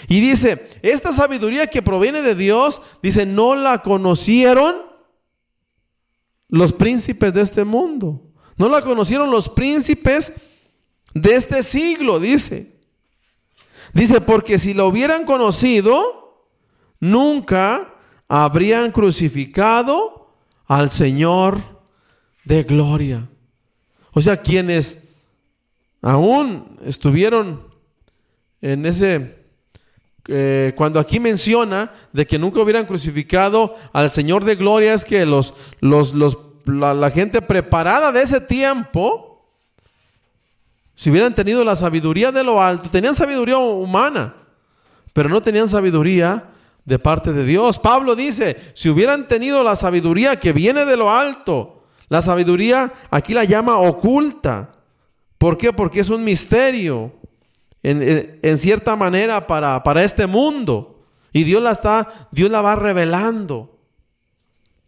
[0.07, 4.77] Y dice, esta sabiduría que proviene de Dios, dice, no la conocieron
[6.47, 8.31] los príncipes de este mundo.
[8.57, 10.33] No la conocieron los príncipes
[11.13, 12.79] de este siglo, dice.
[13.93, 16.47] Dice, porque si lo hubieran conocido,
[16.99, 17.95] nunca
[18.27, 20.35] habrían crucificado
[20.67, 21.61] al Señor
[22.45, 23.29] de gloria.
[24.11, 25.07] O sea, quienes
[26.01, 27.67] aún estuvieron
[28.61, 29.37] en ese,
[30.27, 35.25] eh, cuando aquí menciona de que nunca hubieran crucificado al Señor de gloria, es que
[35.25, 36.13] los, los,
[36.65, 39.45] la, la gente preparada de ese tiempo,
[40.95, 44.35] si hubieran tenido la sabiduría de lo alto, tenían sabiduría humana,
[45.13, 46.45] pero no tenían sabiduría
[46.85, 47.77] de parte de Dios.
[47.79, 51.78] Pablo dice, si hubieran tenido la sabiduría que viene de lo alto,
[52.09, 54.71] la sabiduría aquí la llama oculta.
[55.37, 55.71] ¿Por qué?
[55.71, 57.13] Porque es un misterio
[57.81, 61.05] en, cierta manera para, para este mundo.
[61.31, 63.77] Y Dios la está, Dios la va revelando.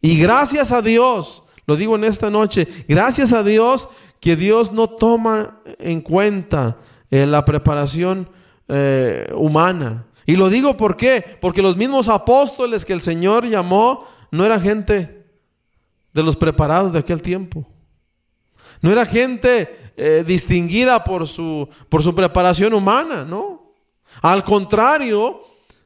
[0.01, 3.87] Y gracias a Dios, lo digo en esta noche, gracias a Dios
[4.19, 6.77] que Dios no toma en cuenta
[7.11, 8.29] eh, la preparación
[8.67, 10.05] eh, humana.
[10.25, 14.59] Y lo digo por qué, porque los mismos apóstoles que el Señor llamó no era
[14.59, 15.20] gente
[16.13, 17.65] de los preparados de aquel tiempo.
[18.81, 23.73] No era gente eh, distinguida por su, por su preparación humana, no.
[24.21, 25.41] Al contrario,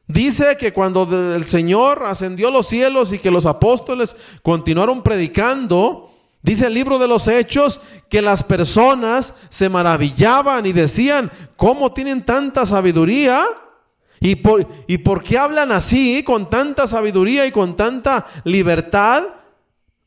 [0.06, 6.10] dice que cuando el Señor ascendió los cielos y que los apóstoles continuaron predicando,
[6.46, 12.24] Dice el libro de los Hechos que las personas se maravillaban y decían, ¿cómo tienen
[12.24, 13.44] tanta sabiduría?
[14.20, 19.24] ¿Y por, ¿Y por qué hablan así, con tanta sabiduría y con tanta libertad?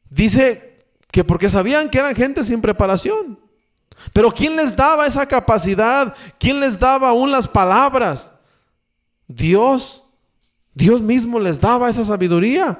[0.10, 3.40] Dice que porque sabían que eran gente sin preparación.
[4.14, 6.16] Pero ¿quién les daba esa capacidad?
[6.40, 8.32] ¿Quién les daba aún las palabras?
[9.28, 10.04] Dios.
[10.74, 12.80] Dios mismo les daba esa sabiduría.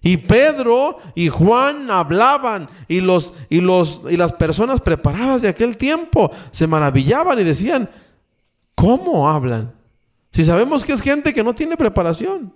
[0.00, 5.76] Y Pedro y Juan hablaban y, los, y, los, y las personas preparadas de aquel
[5.76, 7.90] tiempo se maravillaban y decían,
[8.74, 9.74] ¿cómo hablan?
[10.30, 12.54] Si sabemos que es gente que no tiene preparación.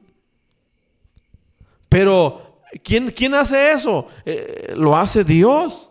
[1.88, 2.51] Pero,
[2.82, 4.06] ¿quién, quién hace eso?
[4.24, 5.90] Eh, lo hace Dios.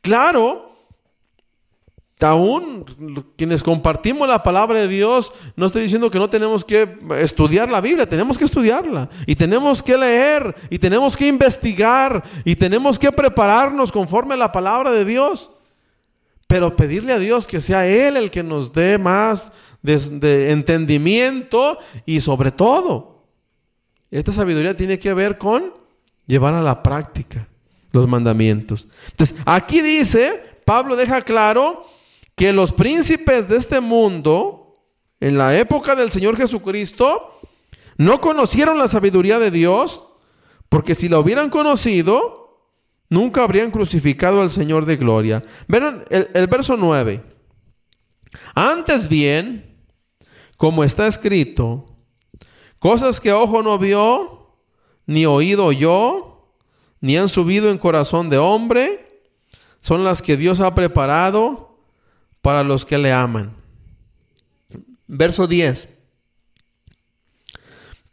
[0.00, 0.74] Claro,
[2.24, 2.84] aún
[3.36, 7.80] quienes compartimos la palabra de Dios, no estoy diciendo que no tenemos que estudiar la
[7.80, 13.12] Biblia, tenemos que estudiarla y tenemos que leer y tenemos que investigar y tenemos que
[13.12, 15.50] prepararnos conforme a la palabra de Dios.
[16.46, 19.50] Pero pedirle a Dios que sea Él el que nos dé más
[19.82, 23.13] de, entendimiento y sobre todo,
[24.18, 25.74] esta sabiduría tiene que ver con
[26.26, 27.48] llevar a la práctica
[27.90, 28.86] los mandamientos.
[29.10, 31.84] Entonces, aquí dice, Pablo deja claro
[32.36, 34.78] que los príncipes de este mundo,
[35.18, 37.40] en la época del Señor Jesucristo,
[37.96, 40.04] no conocieron la sabiduría de Dios,
[40.68, 42.68] porque si la hubieran conocido,
[43.08, 45.42] nunca habrían crucificado al Señor de gloria.
[45.66, 47.20] Verán el, el verso 9.
[48.54, 49.76] Antes bien,
[50.56, 51.93] como está escrito,
[52.84, 54.50] cosas que ojo no vio,
[55.06, 56.50] ni oído oyó,
[57.00, 59.22] ni han subido en corazón de hombre,
[59.80, 61.78] son las que Dios ha preparado
[62.42, 63.56] para los que le aman.
[65.06, 65.88] Verso 10.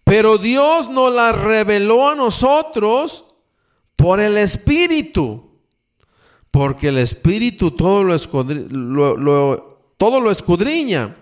[0.05, 3.25] Pero Dios nos la reveló a nosotros
[3.97, 5.51] por el Espíritu,
[6.49, 8.19] porque el Espíritu todo lo,
[9.97, 11.17] todo lo escudriña,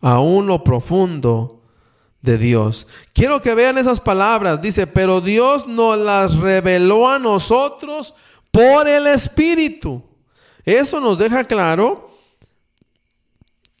[0.00, 1.55] aún lo profundo
[2.22, 2.86] de Dios.
[3.12, 4.60] Quiero que vean esas palabras.
[4.60, 8.14] Dice, pero Dios nos las reveló a nosotros
[8.50, 10.02] por el Espíritu.
[10.64, 12.10] Eso nos deja claro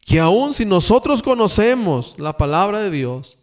[0.06, 3.38] que aun si nosotros conocemos la palabra de Dios,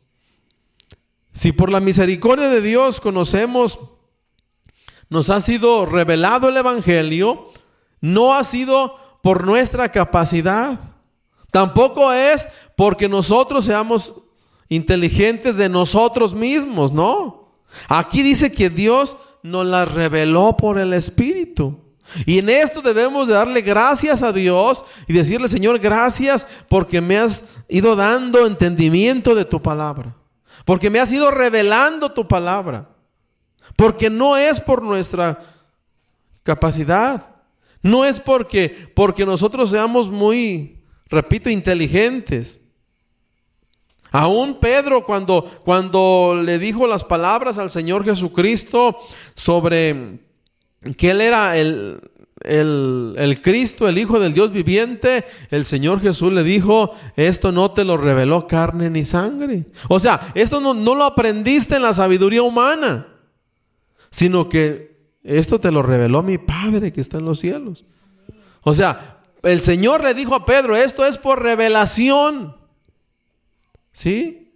[1.34, 3.78] si por la misericordia de Dios conocemos,
[5.10, 7.52] nos ha sido revelado el Evangelio,
[8.00, 10.80] no ha sido por nuestra capacidad,
[11.52, 14.23] tampoco es porque nosotros seamos
[14.70, 17.52] inteligentes de nosotros mismos, no.
[17.88, 21.80] Aquí dice que Dios nos la reveló por el Espíritu.
[22.26, 27.18] Y en esto debemos de darle gracias a Dios y decirle, Señor, gracias porque me
[27.18, 30.16] has ido dando entendimiento de tu palabra.
[30.66, 32.90] Porque me has ido revelando tu palabra.
[33.76, 35.44] Porque no es por nuestra
[36.44, 37.34] capacidad.
[37.82, 42.62] No es porque, porque nosotros seamos muy, repito, inteligentes.
[44.14, 48.96] Aún Pedro cuando, cuando le dijo las palabras al Señor Jesucristo
[49.34, 50.20] sobre
[50.98, 52.00] que Él era el,
[52.44, 57.84] el, Cristo, el Hijo del Dios viviente, el Señor Jesús le dijo, esto no te
[57.84, 59.66] lo reveló carne ni sangre.
[59.90, 63.08] O sea, esto no, no lo aprendiste en la sabiduría humana,
[64.12, 67.84] sino que esto te lo reveló mi Padre que está en los cielos.
[68.62, 72.62] O sea, el Señor le dijo a Pedro, esto es por revelación.
[73.94, 74.52] ¿Sí?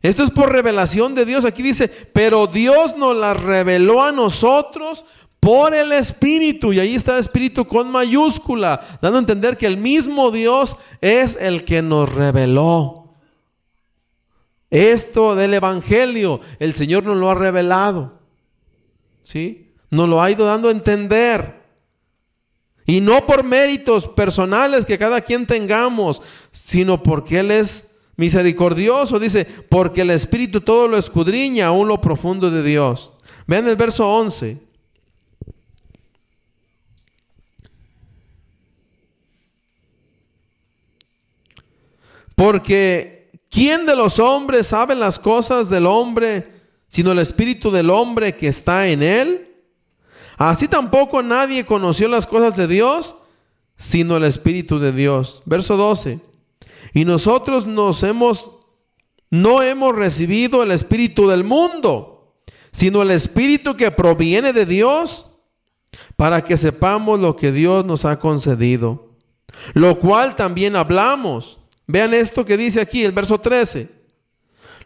[0.00, 1.44] Esto es por revelación de Dios.
[1.44, 5.04] Aquí dice, pero Dios nos la reveló a nosotros
[5.40, 6.72] por el Espíritu.
[6.72, 11.64] Y ahí está Espíritu con mayúscula, dando a entender que el mismo Dios es el
[11.64, 13.14] que nos reveló.
[14.70, 18.20] Esto del Evangelio, el Señor nos lo ha revelado.
[19.22, 19.72] ¿Sí?
[19.90, 21.58] Nos lo ha ido dando a entender.
[22.86, 27.87] Y no por méritos personales que cada quien tengamos, sino porque Él es
[28.18, 33.12] misericordioso, dice, porque el Espíritu todo lo escudriña aún lo profundo de Dios.
[33.46, 34.58] Vean el verso 11.
[42.34, 46.58] Porque ¿quién de los hombres sabe las cosas del hombre
[46.88, 49.56] sino el espíritu del hombre que está en él?
[50.36, 53.14] Así tampoco nadie conoció las cosas de Dios
[53.76, 55.40] sino el espíritu de Dios.
[55.46, 56.27] Verso 12.
[56.92, 58.50] Y nosotros nos hemos,
[59.30, 62.36] no hemos recibido el espíritu del mundo,
[62.72, 65.26] sino el espíritu que proviene de Dios,
[66.16, 69.14] para que sepamos lo que Dios nos ha concedido.
[69.74, 71.58] Lo cual también hablamos.
[71.86, 73.88] Vean esto que dice aquí, el verso 13.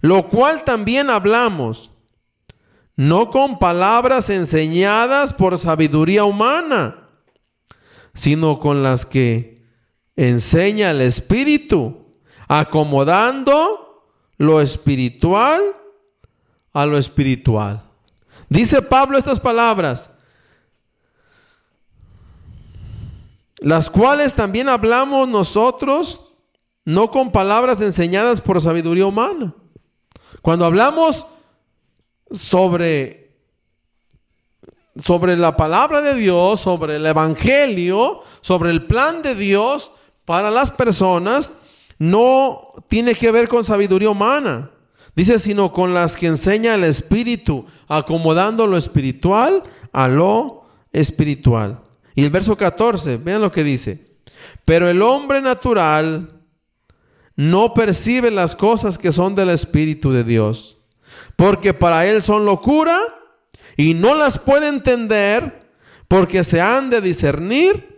[0.01, 1.93] Lo cual también hablamos,
[2.97, 7.09] no con palabras enseñadas por sabiduría humana,
[8.15, 9.52] sino con las que
[10.17, 12.07] enseña el Espíritu,
[12.49, 14.05] acomodando
[14.39, 15.61] lo espiritual
[16.73, 17.83] a lo espiritual.
[18.49, 20.11] Dice Pablo estas palabras,
[23.59, 26.33] las cuales también hablamos nosotros,
[26.85, 29.55] no con palabras enseñadas por sabiduría humana.
[30.43, 31.27] Cuando hablamos
[32.33, 33.23] sobre
[35.01, 39.93] sobre la palabra de Dios, sobre el evangelio, sobre el plan de Dios,
[40.33, 41.53] para las personas
[41.99, 44.71] no tiene que ver con sabiduría humana.
[45.15, 49.63] Dice, sino con las que enseña el Espíritu, acomodando lo espiritual
[49.93, 51.81] a lo espiritual.
[52.15, 54.07] Y el verso 14, vean lo que dice.
[54.65, 56.31] Pero el hombre natural
[57.37, 60.79] no percibe las cosas que son del Espíritu de Dios,
[61.37, 62.99] porque para él son locura
[63.77, 65.69] y no las puede entender
[66.09, 67.92] porque se han de discernir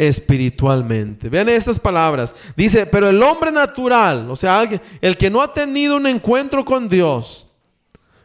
[0.00, 1.28] espiritualmente.
[1.28, 2.34] Vean estas palabras.
[2.56, 4.66] Dice, pero el hombre natural, o sea,
[4.98, 7.46] el que no ha tenido un encuentro con Dios,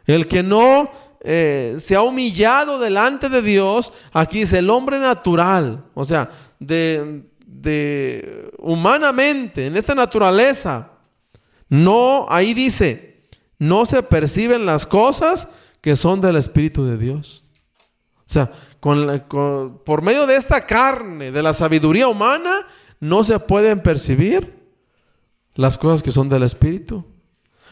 [0.06, 5.84] el que no eh, se ha humillado delante de Dios, aquí dice el hombre natural,
[5.92, 10.92] o sea, de, de humanamente, en esta naturaleza,
[11.68, 15.46] no, ahí dice, no se perciben las cosas
[15.82, 17.45] que son del Espíritu de Dios.
[18.28, 18.50] O sea,
[18.80, 22.66] por medio de esta carne, de la sabiduría humana,
[22.98, 24.56] no se pueden percibir
[25.54, 27.04] las cosas que son del Espíritu.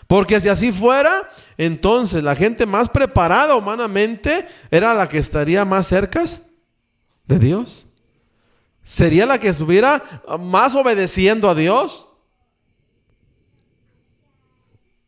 [0.07, 5.87] Porque si así fuera, entonces la gente más preparada humanamente era la que estaría más
[5.87, 6.23] cerca
[7.27, 7.87] de Dios.
[8.85, 12.07] Sería la que estuviera más obedeciendo a Dios.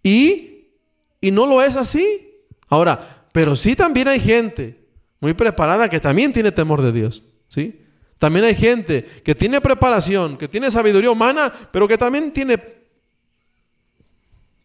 [0.03, 0.71] Y,
[1.21, 2.43] y no lo es así.
[2.69, 4.86] Ahora, pero sí también hay gente
[5.21, 7.83] muy preparada que también tiene temor de Dios, ¿sí?
[8.19, 12.59] También hay gente que tiene preparación, que tiene sabiduría humana, pero que también tiene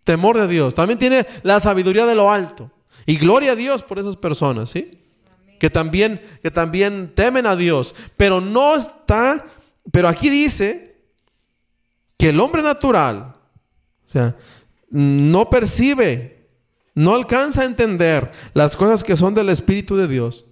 [0.03, 2.71] temor de Dios, también tiene la sabiduría de lo alto.
[3.05, 4.99] Y gloria a Dios por esas personas, ¿sí?
[5.59, 9.45] Que también, que también temen a Dios, pero no está,
[9.91, 10.95] pero aquí dice
[12.17, 13.35] que el hombre natural,
[14.07, 14.35] o sea,
[14.89, 16.40] no percibe
[16.93, 20.45] no alcanza a entender las cosas que son del Espíritu de Dios.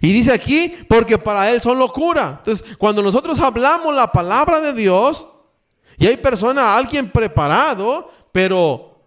[0.00, 2.36] Y dice aquí, porque para él son locura.
[2.38, 5.28] Entonces, cuando nosotros hablamos la palabra de Dios,
[5.98, 9.02] y hay persona, alguien preparado, pero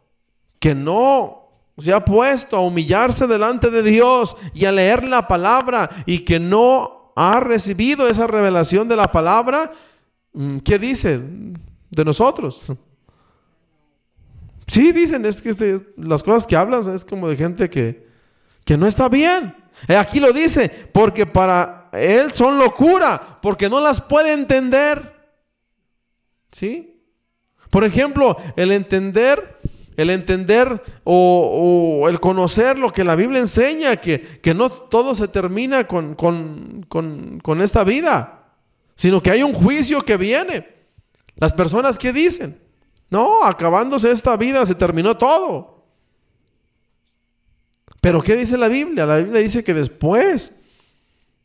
[0.59, 1.41] que no
[1.78, 6.39] se ha puesto a humillarse delante de Dios y a leer la palabra y que
[6.39, 9.72] no ha recibido esa revelación de la palabra,
[10.34, 11.19] mm, ¿qué dice
[11.89, 12.72] de nosotros?
[14.72, 18.07] Sí, dicen, es que este, las cosas que hablan es como de gente que,
[18.63, 19.53] que no está bien.
[19.86, 25.13] Eh, aquí lo dice, porque para él son locura, porque no las puede entender.
[26.53, 27.03] ¿Sí?
[27.69, 29.59] Por ejemplo, el entender
[29.97, 35.28] el entender o, el conocer lo que la Biblia enseña, que, que no todo se
[35.28, 38.45] termina con, con, esta vida,
[38.95, 40.65] sino que hay un juicio que viene.
[41.36, 42.70] Las personas que dicen,
[43.12, 45.84] no, acabándose esta vida se terminó todo.
[47.99, 49.05] Pero ¿qué dice la Biblia?
[49.05, 50.57] La Biblia dice que después,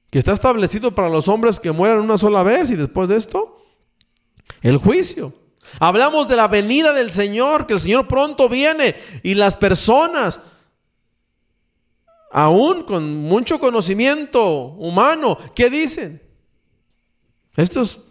[0.08, 3.64] que está establecido para los hombres que mueran una sola vez y después de esto,
[4.62, 5.34] el juicio.
[5.80, 8.94] Hablamos de la venida del Señor, que el Señor pronto viene
[9.24, 10.40] y las personas,
[12.30, 16.22] aún con mucho conocimiento humano, ¿qué dicen?
[17.56, 18.02] Estos,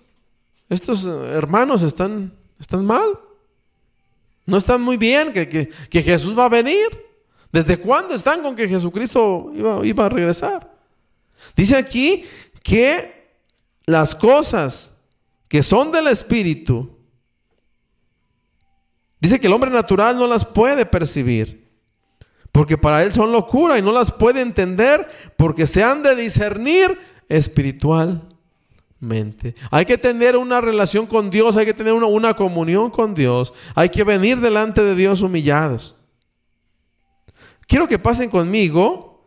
[0.67, 3.17] estos hermanos están, están mal.
[4.45, 6.87] No están muy bien que, que, Jesús va a venir.
[7.51, 10.71] ¿Desde cuándo están con que Jesucristo iba, iba a regresar?
[11.55, 12.25] Dice aquí
[12.61, 13.29] que
[13.85, 14.93] las cosas
[15.47, 16.95] que son del Espíritu
[19.25, 21.67] Dice que el hombre natural no las puede percibir,
[22.51, 26.99] porque para él son locura y no las puede entender porque se han de discernir
[28.95, 29.55] espiritualmente.
[29.71, 33.53] Hay que tener una relación con Dios, hay que tener una, una comunión con Dios,
[33.73, 35.95] hay que venir delante de Dios humillados.
[37.67, 39.25] Quiero que pasen conmigo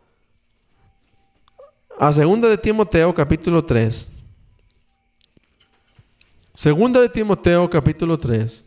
[1.99, 4.09] a Segunda de Timoteo capítulo 3.
[6.53, 8.65] Segunda de Timoteo capítulo 3.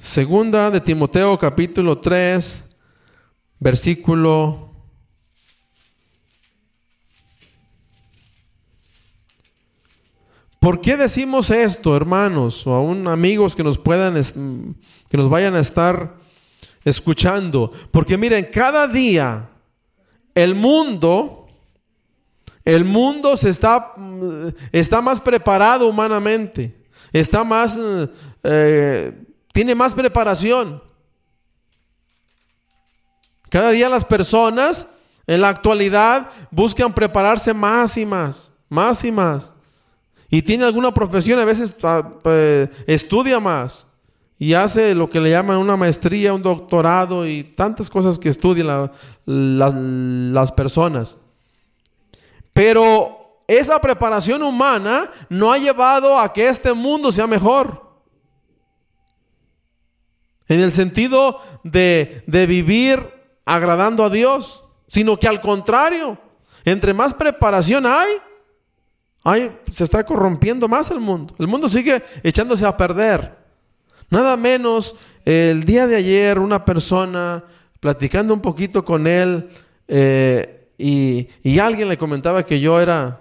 [0.00, 2.67] Segunda de Timoteo capítulo 3,
[3.60, 4.68] versículo
[10.58, 14.20] ¿Por qué decimos esto, hermanos, o aún amigos que nos puedan
[15.08, 16.16] que nos vayan a estar
[16.84, 17.70] escuchando?
[17.92, 19.50] Porque miren, cada día
[20.34, 21.46] el mundo
[22.64, 23.94] el mundo se está,
[24.72, 26.84] está más preparado humanamente,
[27.14, 27.80] está más
[28.42, 30.82] eh, tiene más preparación.
[33.50, 34.88] Cada día las personas
[35.26, 39.54] en la actualidad buscan prepararse más y más, más y más.
[40.30, 43.86] Y tiene alguna profesión, a veces ah, pues, estudia más
[44.38, 48.90] y hace lo que le llaman una maestría, un doctorado y tantas cosas que estudian
[49.26, 51.18] las personas.
[52.52, 57.88] Pero esa preparación humana no ha llevado a que este mundo sea mejor
[60.48, 63.17] en el sentido de, vivir
[63.48, 66.18] agradando a Dios, sino que al contrario,
[66.64, 68.08] entre más preparación hay,
[69.24, 71.34] hay, se está corrompiendo más el mundo.
[71.38, 73.36] El mundo sigue echándose a perder.
[74.10, 77.42] Nada menos, el día de ayer una persona,
[77.80, 79.48] platicando un poquito con él,
[79.88, 83.20] eh, y, y, alguien le comentaba que yo era,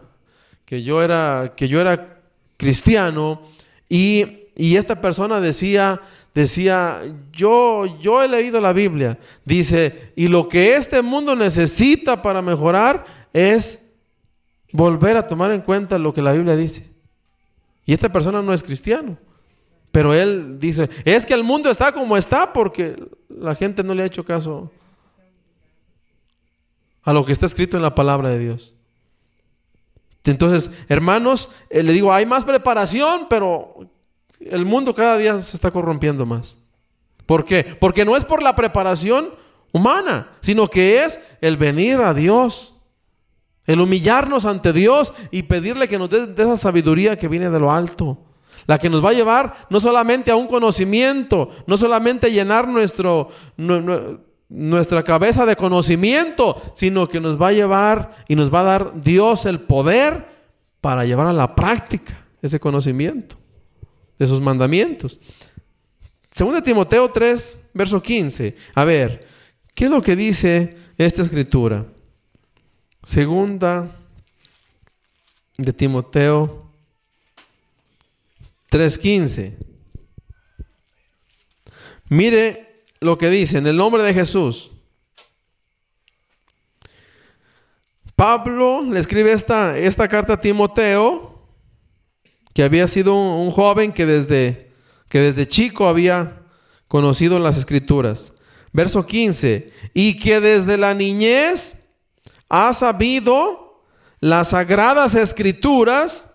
[0.65, 2.19] que yo era, que yo era
[2.57, 3.41] cristiano,
[3.89, 6.01] y, y esta persona decía,
[6.33, 7.01] decía,
[7.31, 13.05] yo, yo he leído la Biblia, dice, y lo que este mundo necesita para mejorar
[13.33, 13.91] es
[14.71, 16.89] volver a tomar en cuenta lo que la Biblia dice.
[17.85, 19.17] Y esta persona no es cristiano,
[19.91, 22.95] pero él dice, es que el mundo está como está porque
[23.29, 24.71] la gente no le ha hecho caso
[27.03, 28.75] a lo que está escrito en la palabra de Dios.
[30.25, 33.89] Entonces, hermanos, eh, le digo, hay más preparación, pero
[34.39, 36.57] el mundo cada día se está corrompiendo más.
[37.25, 37.75] ¿Por qué?
[37.79, 39.33] Porque no es por la preparación
[39.71, 42.75] humana, sino que es el venir a Dios,
[43.65, 47.71] el humillarnos ante Dios y pedirle que nos dé esa sabiduría que viene de lo
[47.71, 48.17] alto.
[48.65, 52.67] La que nos va a llevar no solamente a un conocimiento, no solamente a llenar
[52.67, 53.29] nuestro,
[54.49, 59.01] nuestra cabeza de conocimiento, sino que nos va a llevar y nos va a dar
[59.01, 60.27] Dios el poder
[60.81, 63.37] para llevar a la práctica ese conocimiento
[64.17, 65.19] de sus mandamientos.
[66.31, 68.55] Segunda Timoteo 3, verso 15.
[68.75, 69.27] A ver,
[69.73, 71.85] ¿qué es lo que dice esta escritura?
[73.03, 73.89] Segunda
[75.57, 76.71] de Timoteo
[78.69, 79.57] 3:15.
[82.09, 84.71] Mire lo que dice en el nombre de Jesús.
[88.15, 91.26] Pablo le escribe esta, esta carta a Timoteo
[92.57, 94.71] que había sido un, joven que desde,
[95.09, 96.41] que desde chico había
[96.87, 98.33] conocido las escrituras.
[98.73, 101.87] Verso 15, y que desde la niñez
[102.49, 103.83] ha sabido
[104.19, 106.31] las sagradas escrituras,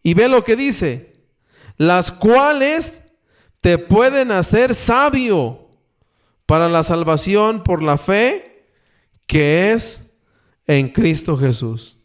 [0.00, 1.12] y ve lo que dice,
[1.76, 2.94] las cuales
[3.60, 5.70] te pueden hacer sabio
[6.46, 8.68] para la salvación por la fe
[9.26, 10.08] que es
[10.68, 11.99] en Cristo Jesús.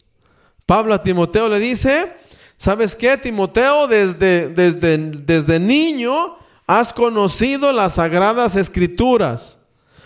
[0.66, 2.13] Pablo a Timoteo le dice,
[2.57, 3.88] ¿sabes qué, Timoteo?
[3.88, 6.38] Desde, desde, desde niño
[6.68, 9.59] has conocido las sagradas escrituras,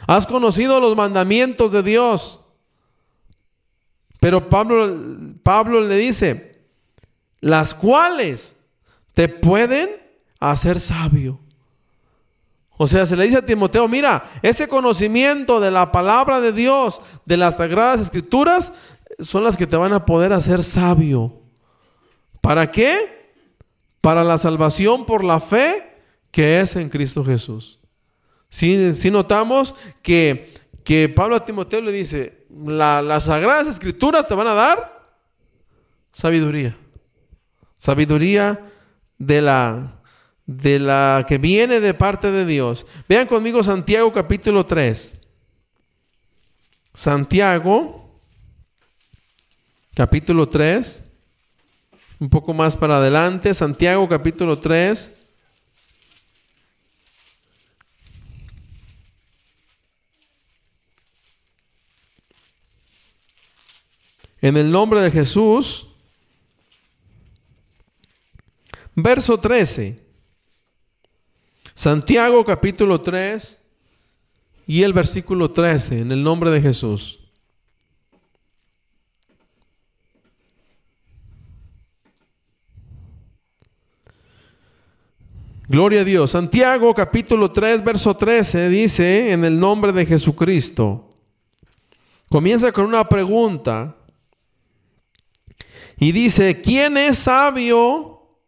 [0.07, 2.41] has conocido los mandamientos de Dios.
[4.19, 4.97] Pero Pablo,
[5.43, 6.59] Pablo le dice,
[7.39, 8.57] las cuales
[9.13, 9.89] te pueden
[10.39, 11.39] hacer sabio.
[12.81, 17.01] O sea, se le dice a Timoteo, mira, ese conocimiento de la palabra de Dios,
[17.25, 18.71] de las sagradas escrituras,
[19.19, 21.41] son las que te van a poder hacer sabio.
[22.41, 23.33] ¿Para qué?
[24.01, 25.89] Para la salvación por la fe
[26.31, 27.79] que es en Cristo Jesús.
[28.49, 30.53] Si, notamos que,
[30.83, 35.03] que, Pablo a Timoteo le dice, las sagradas escrituras te van a dar
[36.11, 36.75] sabiduría.
[37.77, 38.59] Sabiduría
[39.17, 40.01] de la,
[40.45, 42.85] de la que viene de parte de Dios.
[43.07, 45.15] Vean conmigo Santiago capítulo 3.
[46.93, 48.08] Santiago
[49.99, 51.03] capítulo 3.
[52.21, 53.53] Un poco más para adelante.
[53.53, 55.11] Santiago capítulo 3.
[64.39, 65.85] En el nombre de Jesús,
[68.95, 70.01] verso 13.
[71.75, 73.59] Santiago capítulo 3
[74.65, 77.18] y el versículo 13, en el nombre de Jesús.
[85.69, 86.31] Gloria a Dios.
[86.31, 91.13] Santiago capítulo 3, verso 13 dice, en el nombre de Jesucristo.
[92.27, 93.95] Comienza con una pregunta.
[95.95, 98.39] Y dice, ¿quién es sabio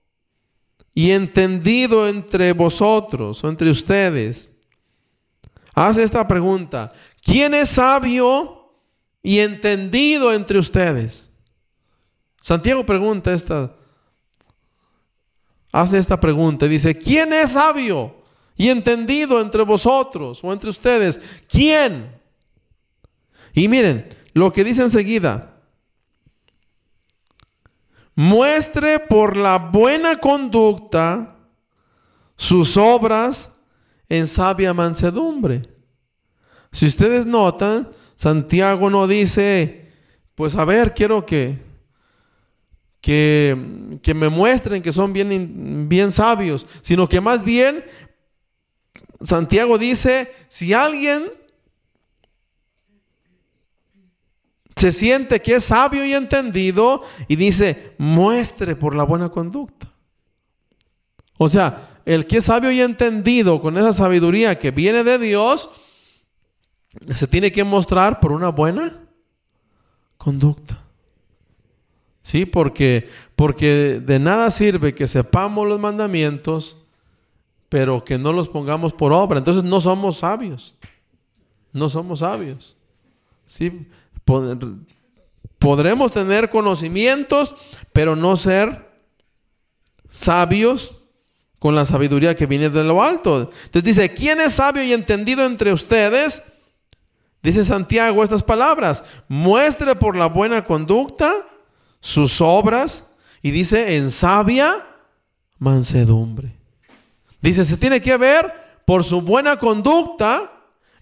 [0.96, 4.52] y entendido entre vosotros o entre ustedes?
[5.76, 6.92] Hace esta pregunta,
[7.22, 8.74] ¿quién es sabio
[9.22, 11.32] y entendido entre ustedes?
[12.42, 13.76] Santiago pregunta esta,
[15.72, 18.16] hace esta pregunta, dice, ¿quién es sabio
[18.56, 21.20] y entendido entre vosotros o entre ustedes?
[21.50, 22.12] ¿Quién?
[23.54, 25.56] Y miren, lo que dice enseguida,
[28.16, 31.36] muestre por la buena conducta
[32.36, 33.52] sus obras
[34.10, 35.70] en sabia mansedumbre.
[36.72, 39.92] Si ustedes notan, Santiago no dice,
[40.36, 41.60] pues a ver, quiero que,
[43.02, 47.84] que, que me muestren que son bien, bien sabios, sino que más bien
[49.22, 51.32] Santiago dice, si alguien
[54.76, 59.92] se siente que es sabio y entendido y dice, muestre por la buena conducta.
[61.38, 65.70] O sea, el que es sabio y entendido con esa sabiduría que viene de Dios,
[67.14, 69.00] se tiene que mostrar por una buena
[70.18, 70.84] conducta.
[72.32, 76.78] Sí, porque, porque de nada sirve que sepamos los mandamientos,
[77.68, 79.40] pero que no los pongamos por obra.
[79.40, 80.78] Entonces no somos sabios.
[81.74, 82.78] No somos sabios.
[83.46, 83.86] Sí,
[85.60, 87.54] podremos tener conocimientos,
[87.92, 88.90] pero no ser
[90.08, 90.96] sabios
[91.60, 93.52] con la sabiduría que viene de lo alto.
[93.66, 96.42] Entonces dice, ¿quién es sabio y entendido entre ustedes?
[97.44, 101.51] Dice Santiago estas palabras, muestre por la buena conducta
[102.02, 104.86] sus obras y dice en sabia
[105.58, 106.54] mansedumbre.
[107.42, 108.54] Dice, se tiene que ver
[108.86, 110.52] por su buena conducta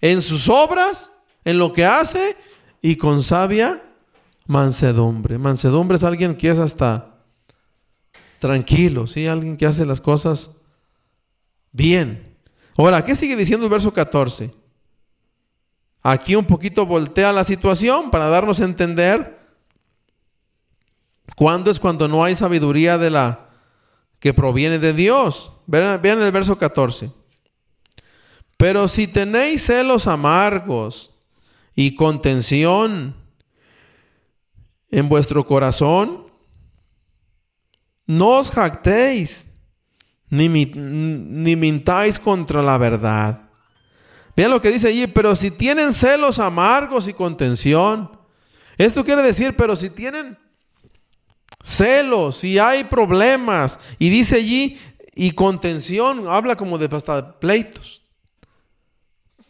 [0.00, 1.10] en sus obras,
[1.44, 2.36] en lo que hace
[2.80, 3.82] y con sabia
[4.46, 5.38] mansedumbre.
[5.38, 7.18] Mansedumbre es alguien que es hasta
[8.38, 9.26] tranquilo, ¿sí?
[9.26, 10.50] Alguien que hace las cosas
[11.72, 12.36] bien.
[12.76, 14.52] Ahora, ¿qué sigue diciendo el verso 14?
[16.02, 19.39] Aquí un poquito voltea la situación para darnos a entender
[21.36, 23.48] cuándo es cuando no hay sabiduría de la
[24.18, 25.52] que proviene de Dios.
[25.66, 27.10] Vean, el verso 14.
[28.56, 31.14] Pero si tenéis celos amargos
[31.74, 33.14] y contención
[34.90, 36.26] en vuestro corazón.
[38.06, 39.46] No os jactéis,
[40.28, 43.42] ni, ni mintáis contra la verdad.
[44.36, 48.10] Vean lo que dice allí, pero si tienen celos amargos y contención,
[48.78, 50.38] esto quiere decir, pero si tienen
[51.62, 54.78] celos, si hay problemas, y dice allí,
[55.14, 58.02] y contención, habla como de hasta pleitos.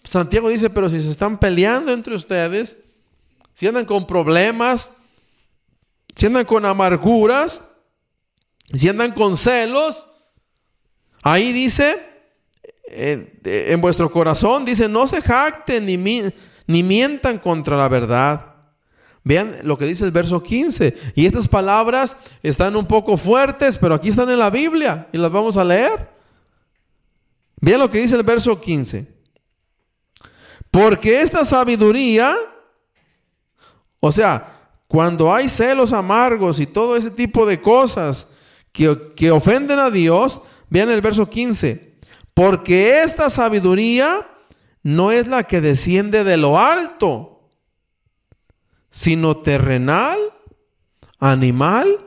[0.04, 2.78] Santiago dice, pero si se están peleando entre ustedes,
[3.54, 4.90] si andan con problemas,
[6.16, 7.62] si andan con amarguras,
[8.74, 10.06] si andan con celos,
[11.22, 12.04] ahí dice,
[12.88, 15.96] eh, en vuestro corazón, dice, no se jacten ni,
[16.66, 18.49] ni mientan contra la verdad.
[19.22, 20.96] Vean lo que dice el verso 15.
[21.14, 25.30] Y estas palabras están un poco fuertes, pero aquí están en la Biblia y las
[25.30, 26.08] vamos a leer.
[27.60, 29.06] Vean lo que dice el verso 15.
[30.70, 32.34] Porque esta sabiduría,
[33.98, 34.56] o sea,
[34.86, 38.28] cuando hay celos amargos y todo ese tipo de cosas
[38.72, 40.40] que, que ofenden a Dios,
[40.70, 41.98] vean el verso 15.
[42.32, 44.26] Porque esta sabiduría
[44.82, 47.39] no es la que desciende de lo alto
[48.90, 50.18] sino terrenal,
[51.18, 51.98] animal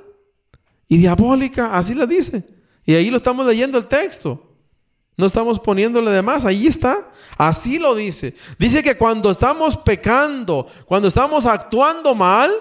[0.87, 1.77] y diabólica.
[1.77, 2.43] Así lo dice.
[2.85, 4.49] Y ahí lo estamos leyendo el texto.
[5.15, 7.11] No estamos poniéndole de más, ahí está.
[7.37, 8.35] Así lo dice.
[8.57, 12.51] Dice que cuando estamos pecando, cuando estamos actuando mal,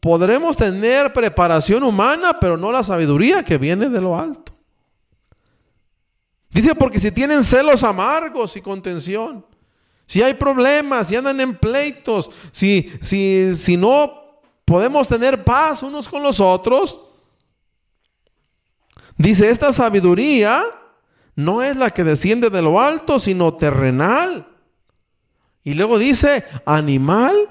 [0.00, 4.52] podremos tener preparación humana, pero no la sabiduría que viene de lo alto.
[6.50, 9.46] Dice porque si tienen celos amargos y contención,
[10.10, 16.08] si hay problemas, si andan en pleitos, si, si, si no podemos tener paz unos
[16.08, 17.00] con los otros,
[19.16, 20.64] dice, esta sabiduría
[21.36, 24.48] no es la que desciende de lo alto, sino terrenal.
[25.62, 27.48] Y luego dice animal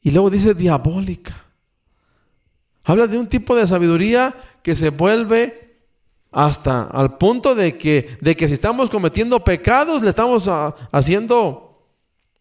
[0.00, 1.44] y luego dice diabólica.
[2.84, 5.76] Habla de un tipo de sabiduría que se vuelve
[6.32, 11.67] hasta al punto de que, de que si estamos cometiendo pecados, le estamos ah, haciendo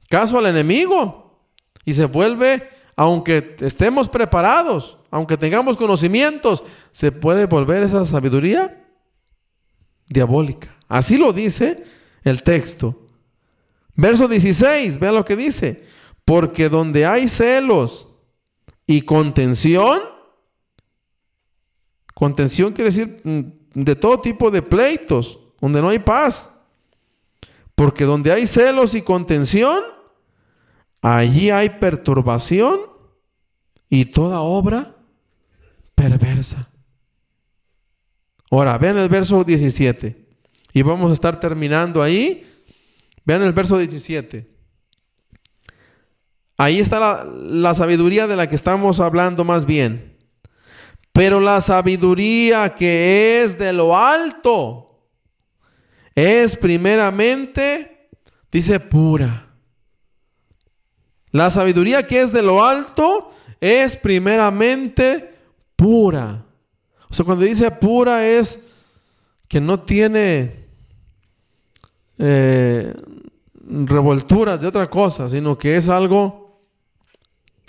[0.10, 1.42] caso al enemigo
[1.86, 8.86] y se vuelve, aunque estemos preparados, aunque tengamos conocimientos, se puede volver esa sabiduría
[10.08, 10.76] diabólica.
[10.88, 11.84] Así lo dice
[12.24, 13.08] el texto.
[13.96, 15.86] Verso 16, vean lo que dice.
[16.26, 18.08] Porque donde hay celos
[18.86, 20.02] y contención,
[22.14, 26.52] contención quiere decir mm, de todo tipo de pleitos, donde no hay paz.
[27.76, 29.84] Porque donde hay celos y contención,
[31.16, 32.82] Allí hay perturbación
[33.90, 34.94] y toda obra
[35.96, 36.70] perversa.
[38.52, 40.28] Ahora, vean el verso 17.
[40.74, 42.46] Y vamos a estar terminando ahí.
[43.24, 44.50] Vean el verso 17.
[46.58, 50.18] Ahí está la, la, sabiduría de la que estamos hablando más bien.
[51.14, 55.08] Pero la sabiduría que es de lo alto
[56.16, 58.10] es primeramente,
[58.52, 59.47] dice, pura
[61.38, 63.32] la sabiduría que es de lo alto
[63.62, 65.36] es primeramente
[65.76, 66.44] pura.
[67.08, 68.60] O sea, cuando dice pura es
[69.48, 70.66] que no tiene
[72.18, 72.92] eh,
[73.54, 76.60] revolturas de otra cosa, sino que es algo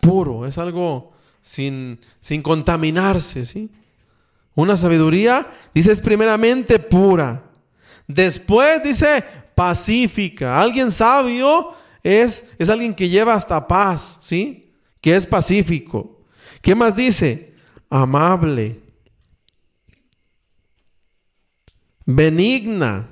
[0.00, 1.12] puro, es algo
[1.42, 3.70] sin, sin contaminarse, ¿sí?
[4.54, 7.42] Una sabiduría, dice, es primeramente pura.
[8.06, 9.22] Después dice
[9.54, 10.58] pacífica.
[10.58, 14.72] Alguien sabio es, es alguien que lleva hasta paz, ¿sí?
[15.00, 16.24] Que es pacífico.
[16.62, 17.54] ¿Qué más dice?
[17.90, 18.80] Amable,
[22.04, 23.08] benigna,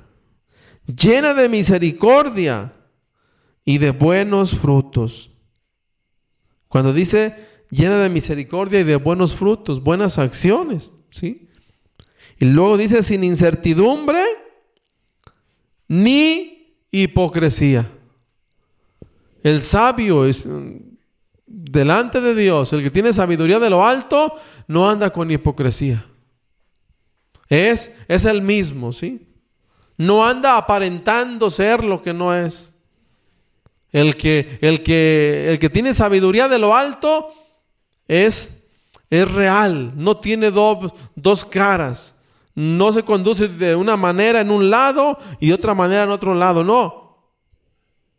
[0.86, 2.72] llena de misericordia
[3.64, 5.30] y de buenos frutos.
[6.68, 7.36] Cuando dice
[7.70, 11.48] llena de misericordia y de buenos frutos, buenas acciones, ¿sí?
[12.38, 14.22] Y luego dice sin incertidumbre
[15.88, 17.90] ni hipocresía.
[19.46, 20.76] El sabio es mm,
[21.46, 24.34] delante de Dios, el que tiene sabiduría de lo alto,
[24.66, 26.04] no anda con hipocresía.
[27.48, 29.24] Es, es el mismo, ¿sí?
[29.96, 32.74] No anda aparentando ser lo que no es.
[33.92, 37.32] El que, el que, el que tiene sabiduría de lo alto
[38.08, 38.64] es,
[39.10, 42.16] es real, no tiene dos caras.
[42.56, 46.34] No se conduce de una manera en un lado y de otra manera en otro
[46.34, 47.06] lado, no.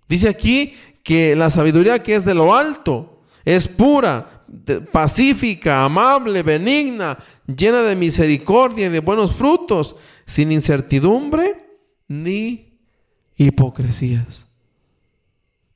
[0.07, 0.73] Dice aquí
[1.07, 4.43] que la sabiduría que es de lo alto es pura,
[4.91, 9.95] pacífica, amable, benigna, llena de misericordia y de buenos frutos,
[10.25, 11.65] sin incertidumbre
[12.09, 12.77] ni
[13.37, 14.47] hipocresías.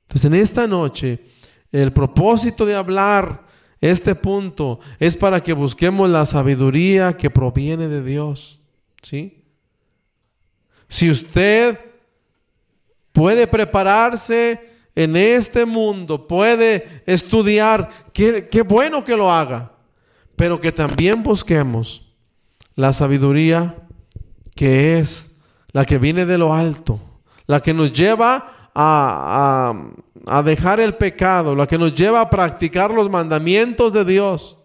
[0.01, 1.23] Entonces en esta noche
[1.71, 3.45] el propósito de hablar
[3.79, 8.59] este punto es para que busquemos la sabiduría que proviene de Dios.
[9.01, 9.45] ¿Sí?
[10.89, 11.79] Si usted
[13.13, 19.71] puede prepararse en este mundo puede estudiar, qué, bueno que lo haga.
[20.35, 22.11] pero que también busquemos
[22.75, 23.75] la sabiduría
[24.55, 25.37] que es
[25.71, 26.99] la que viene de lo alto,
[27.45, 29.73] la que nos lleva a,
[30.25, 34.57] a, dejar el pecado, la que nos lleva a practicar los mandamientos de Dios.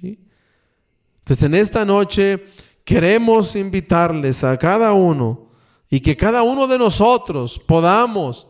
[0.00, 2.46] Entonces en esta noche
[2.84, 5.48] queremos invitarles a cada uno
[5.90, 8.46] y que cada uno de nosotros podamos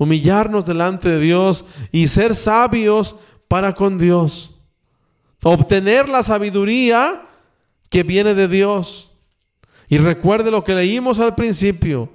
[0.00, 3.16] humillarnos delante de Dios y ser sabios
[3.48, 4.58] para con Dios.
[5.42, 7.28] Obtener la sabiduría
[7.90, 9.12] que viene de Dios.
[9.88, 12.10] Y recuerde lo que leímos al principio.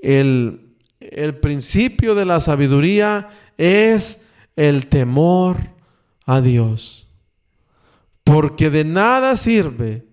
[0.00, 3.28] El, el principio de la sabiduría
[3.58, 4.24] es
[4.54, 5.56] el temor
[6.26, 7.08] a Dios.
[8.22, 10.06] Porque de nada sirve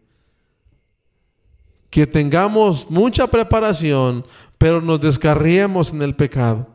[1.91, 4.25] que tengamos mucha preparación,
[4.61, 6.67] pero nos descarriemos en el pecado.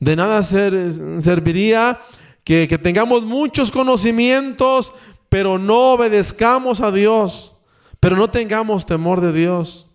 [0.00, 2.00] De nada serviría
[2.44, 4.90] que, que tengamos muchos conocimientos,
[5.28, 7.56] pero no obedezcamos a Dios,
[8.00, 9.86] pero no tengamos temor de Dios.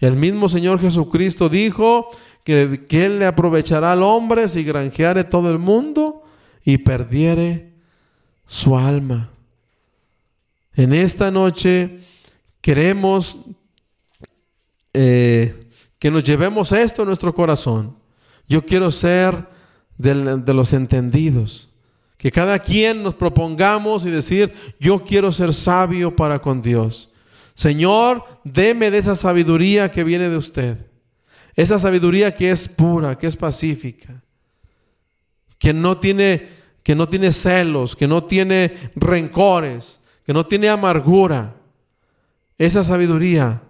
[0.00, 2.10] El mismo Señor Jesucristo dijo
[2.42, 6.24] que, que Él le aprovechará al hombre si granjeare todo el mundo
[6.64, 7.70] y perdiere
[8.48, 9.30] su alma.
[10.74, 12.00] En esta noche
[12.60, 13.38] queremos
[14.92, 15.61] eh,
[16.02, 17.94] que nos llevemos esto en nuestro corazón.
[18.48, 19.46] Yo quiero ser
[19.96, 21.68] de, los entendidos.
[22.16, 27.08] Que cada quien nos propongamos y decir, yo quiero ser sabio para con Dios.
[27.54, 30.76] Señor, deme de esa sabiduría que viene de usted.
[31.54, 34.24] Esa sabiduría que es pura, que es pacífica,
[35.56, 36.48] que no tiene,
[36.82, 41.54] que no tiene celos, que no tiene rencores, que no tiene amargura.
[42.58, 43.62] Esa sabiduría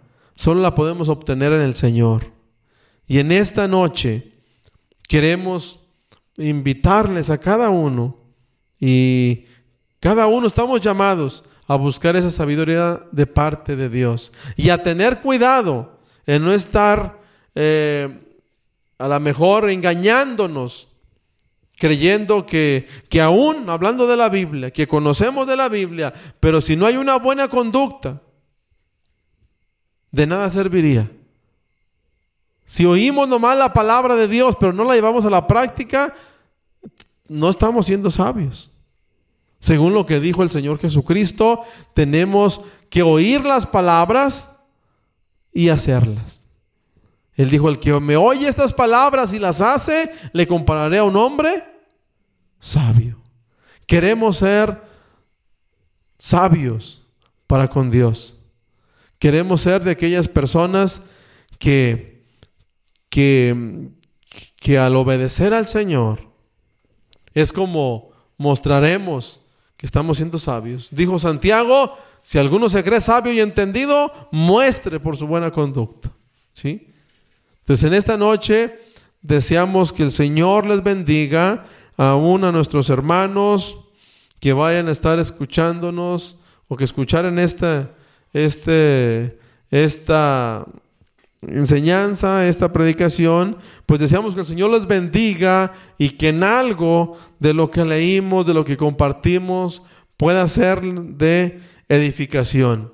[0.43, 2.32] solo la podemos obtener en el Señor.
[3.07, 4.32] Y en esta noche
[5.07, 5.78] queremos
[6.36, 8.16] invitarles a cada uno
[8.80, 9.45] y
[10.01, 15.20] cada uno estamos llamados a buscar esa sabiduría de parte de Dios y a tener
[15.20, 17.20] cuidado en no estar
[17.55, 18.18] eh,
[18.99, 20.88] a lo mejor engañándonos,
[21.76, 26.74] creyendo que, que aún hablando de la Biblia, que conocemos de la Biblia, pero si
[26.74, 28.20] no hay una buena conducta,
[30.12, 31.10] de nada serviría.
[32.64, 36.14] Si oímos nomás la palabra de Dios, pero no la llevamos a la práctica,
[37.28, 38.70] no estamos siendo sabios.
[39.58, 41.62] Según lo que dijo el Señor Jesucristo,
[41.94, 42.60] tenemos
[42.90, 44.50] que oír las palabras
[45.52, 46.44] y hacerlas.
[47.34, 51.16] Él dijo, el que me oye estas palabras y las hace, le compararé a un
[51.16, 51.64] hombre
[52.60, 53.18] sabio.
[53.86, 54.82] Queremos ser
[56.18, 57.02] sabios
[57.46, 58.36] para con Dios.
[59.22, 61.00] Queremos ser de aquellas personas
[61.60, 62.24] que,
[63.08, 63.86] que,
[64.56, 66.18] que al obedecer al Señor
[67.32, 69.40] es como mostraremos
[69.76, 70.88] que estamos siendo sabios.
[70.90, 76.10] Dijo Santiago, si alguno se cree sabio y entendido, muestre por su buena conducta.
[76.50, 76.88] ¿Sí?
[77.60, 78.76] Entonces en esta noche
[79.20, 81.66] deseamos que el Señor les bendiga,
[81.96, 83.78] aún a nuestros hermanos
[84.40, 87.92] que vayan a estar escuchándonos o que escucharan esta
[88.32, 89.38] este,
[89.70, 90.66] esta
[91.42, 93.56] enseñanza, esta predicación,
[93.86, 98.46] pues deseamos que el Señor les bendiga y que en algo de lo que leímos,
[98.46, 99.82] de lo que compartimos,
[100.16, 102.92] pueda ser de edificación.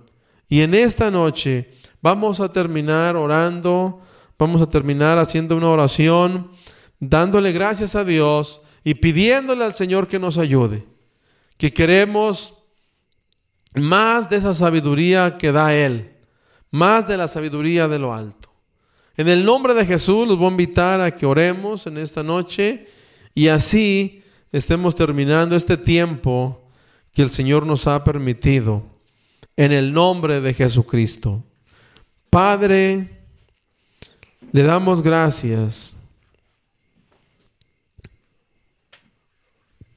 [0.48, 4.00] Y en esta noche vamos a terminar orando,
[4.38, 6.50] vamos a terminar haciendo una oración,
[6.98, 10.86] dándole gracias a Dios y pidiéndole al Señor que nos ayude,
[11.58, 12.54] que queremos
[13.74, 16.12] más de esa sabiduría que da Él,
[16.70, 18.48] más de la sabiduría de lo alto.
[19.16, 22.86] En el nombre de Jesús los voy a invitar a que oremos en esta noche
[23.34, 26.62] y así estemos terminando este tiempo
[27.12, 28.82] que el Señor nos ha permitido.
[29.56, 31.42] En el nombre de Jesucristo.
[32.30, 33.18] Padre,
[34.52, 35.96] le damos gracias.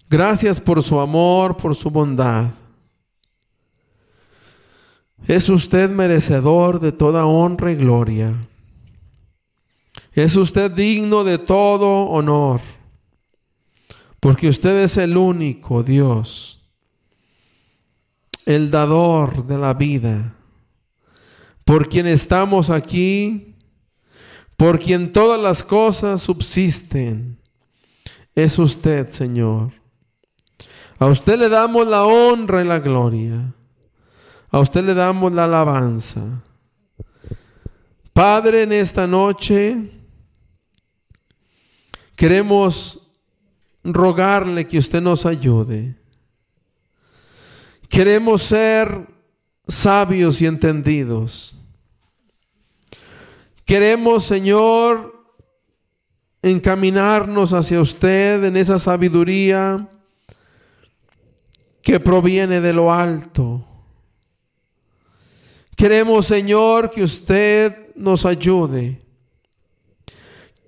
[0.10, 2.50] Gracias por su amor, por su bondad.
[5.28, 8.36] Es usted merecedor de toda honra y gloria.
[10.14, 12.60] Es usted digno de todo honor,
[14.20, 16.62] porque usted es el único Dios,
[18.46, 20.36] el dador de la vida,
[21.64, 23.56] por quien estamos aquí,
[24.58, 27.38] por quien todas las cosas subsisten.
[28.36, 29.72] Es usted, Señor.
[31.00, 33.54] A usted le damos la honra y la gloria.
[34.52, 36.22] A usted le damos la alabanza.
[38.12, 39.90] Padre, en esta noche
[42.18, 43.00] queremos
[43.84, 45.96] rogarle que usted nos ayude.
[47.88, 49.08] Queremos ser
[49.68, 51.56] sabios y entendidos.
[53.66, 55.24] Queremos, Señor,
[56.42, 59.88] encaminarnos hacia usted en esa sabiduría
[61.82, 63.66] que proviene de lo alto.
[65.82, 69.02] Queremos, Señor, que usted nos ayude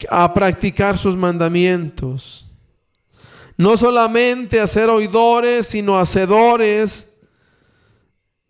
[0.10, 2.48] a practicar sus mandamientos.
[3.56, 7.16] No solamente a ser oidores, sino hacedores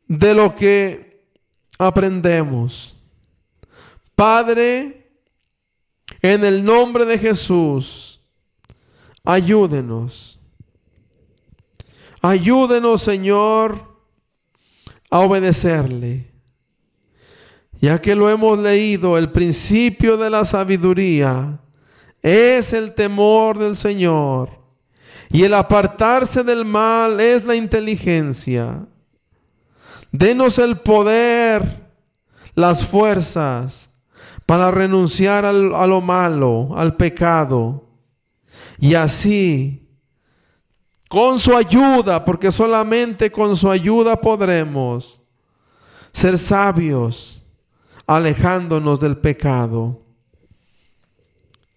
[0.08, 1.26] de lo que
[1.78, 2.96] aprendemos.
[4.16, 5.12] Padre,
[6.22, 8.22] en el nombre de Jesús,
[9.26, 10.40] ayúdenos.
[12.22, 13.86] Ayúdenos, Señor,
[15.10, 16.32] a obedecerle.
[17.84, 21.60] Ya que lo hemos leído, el principio de la sabiduría
[22.22, 24.52] es el temor del Señor.
[25.30, 28.86] Y el apartarse del mal es la inteligencia.
[30.14, 31.90] Denos el poder,
[32.56, 33.90] las fuerzas
[34.46, 37.90] para renunciar a lo malo, al pecado.
[38.80, 39.90] Y así,
[41.10, 45.20] con su ayuda, porque solamente con su ayuda podremos
[46.14, 47.43] ser sabios,
[48.06, 50.02] alejándonos del pecado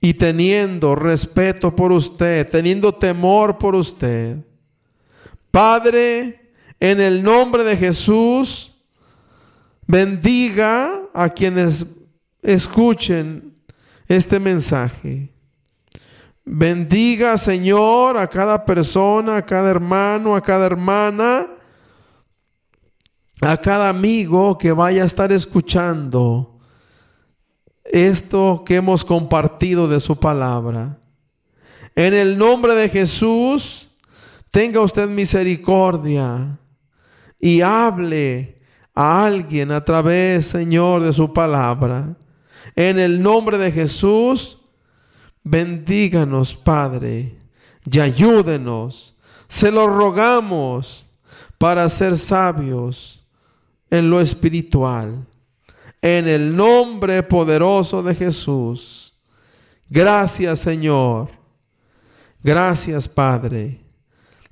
[0.00, 4.36] y teniendo respeto por usted, teniendo temor por usted.
[5.50, 8.74] Padre, en el nombre de Jesús,
[9.86, 11.86] bendiga a quienes
[12.42, 13.54] escuchen
[14.06, 15.32] este mensaje.
[16.44, 21.48] Bendiga, Señor, a cada persona, a cada hermano, a cada hermana,
[23.40, 26.58] a cada amigo que vaya a estar escuchando
[27.84, 30.98] esto que hemos compartido de su palabra.
[31.94, 33.88] En el nombre de Jesús,
[34.50, 36.58] tenga usted misericordia
[37.38, 38.58] y hable
[38.94, 42.16] a alguien a través, Señor, de su palabra.
[42.74, 44.58] En el nombre de Jesús,
[45.42, 47.36] bendíganos, Padre,
[47.90, 49.16] y ayúdenos.
[49.48, 51.08] Se lo rogamos
[51.58, 53.25] para ser sabios
[53.90, 55.26] en lo espiritual.
[56.02, 59.14] En el nombre poderoso de Jesús.
[59.88, 61.30] Gracias, Señor.
[62.42, 63.80] Gracias, Padre.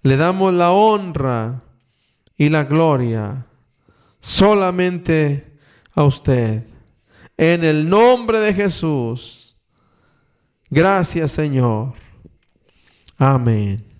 [0.03, 1.63] Le damos la honra
[2.37, 3.47] y la gloria
[4.21, 5.59] solamente
[5.95, 6.65] a usted.
[7.37, 9.45] En el nombre de Jesús.
[10.75, 11.93] Gracias Señor.
[13.17, 13.94] Amén.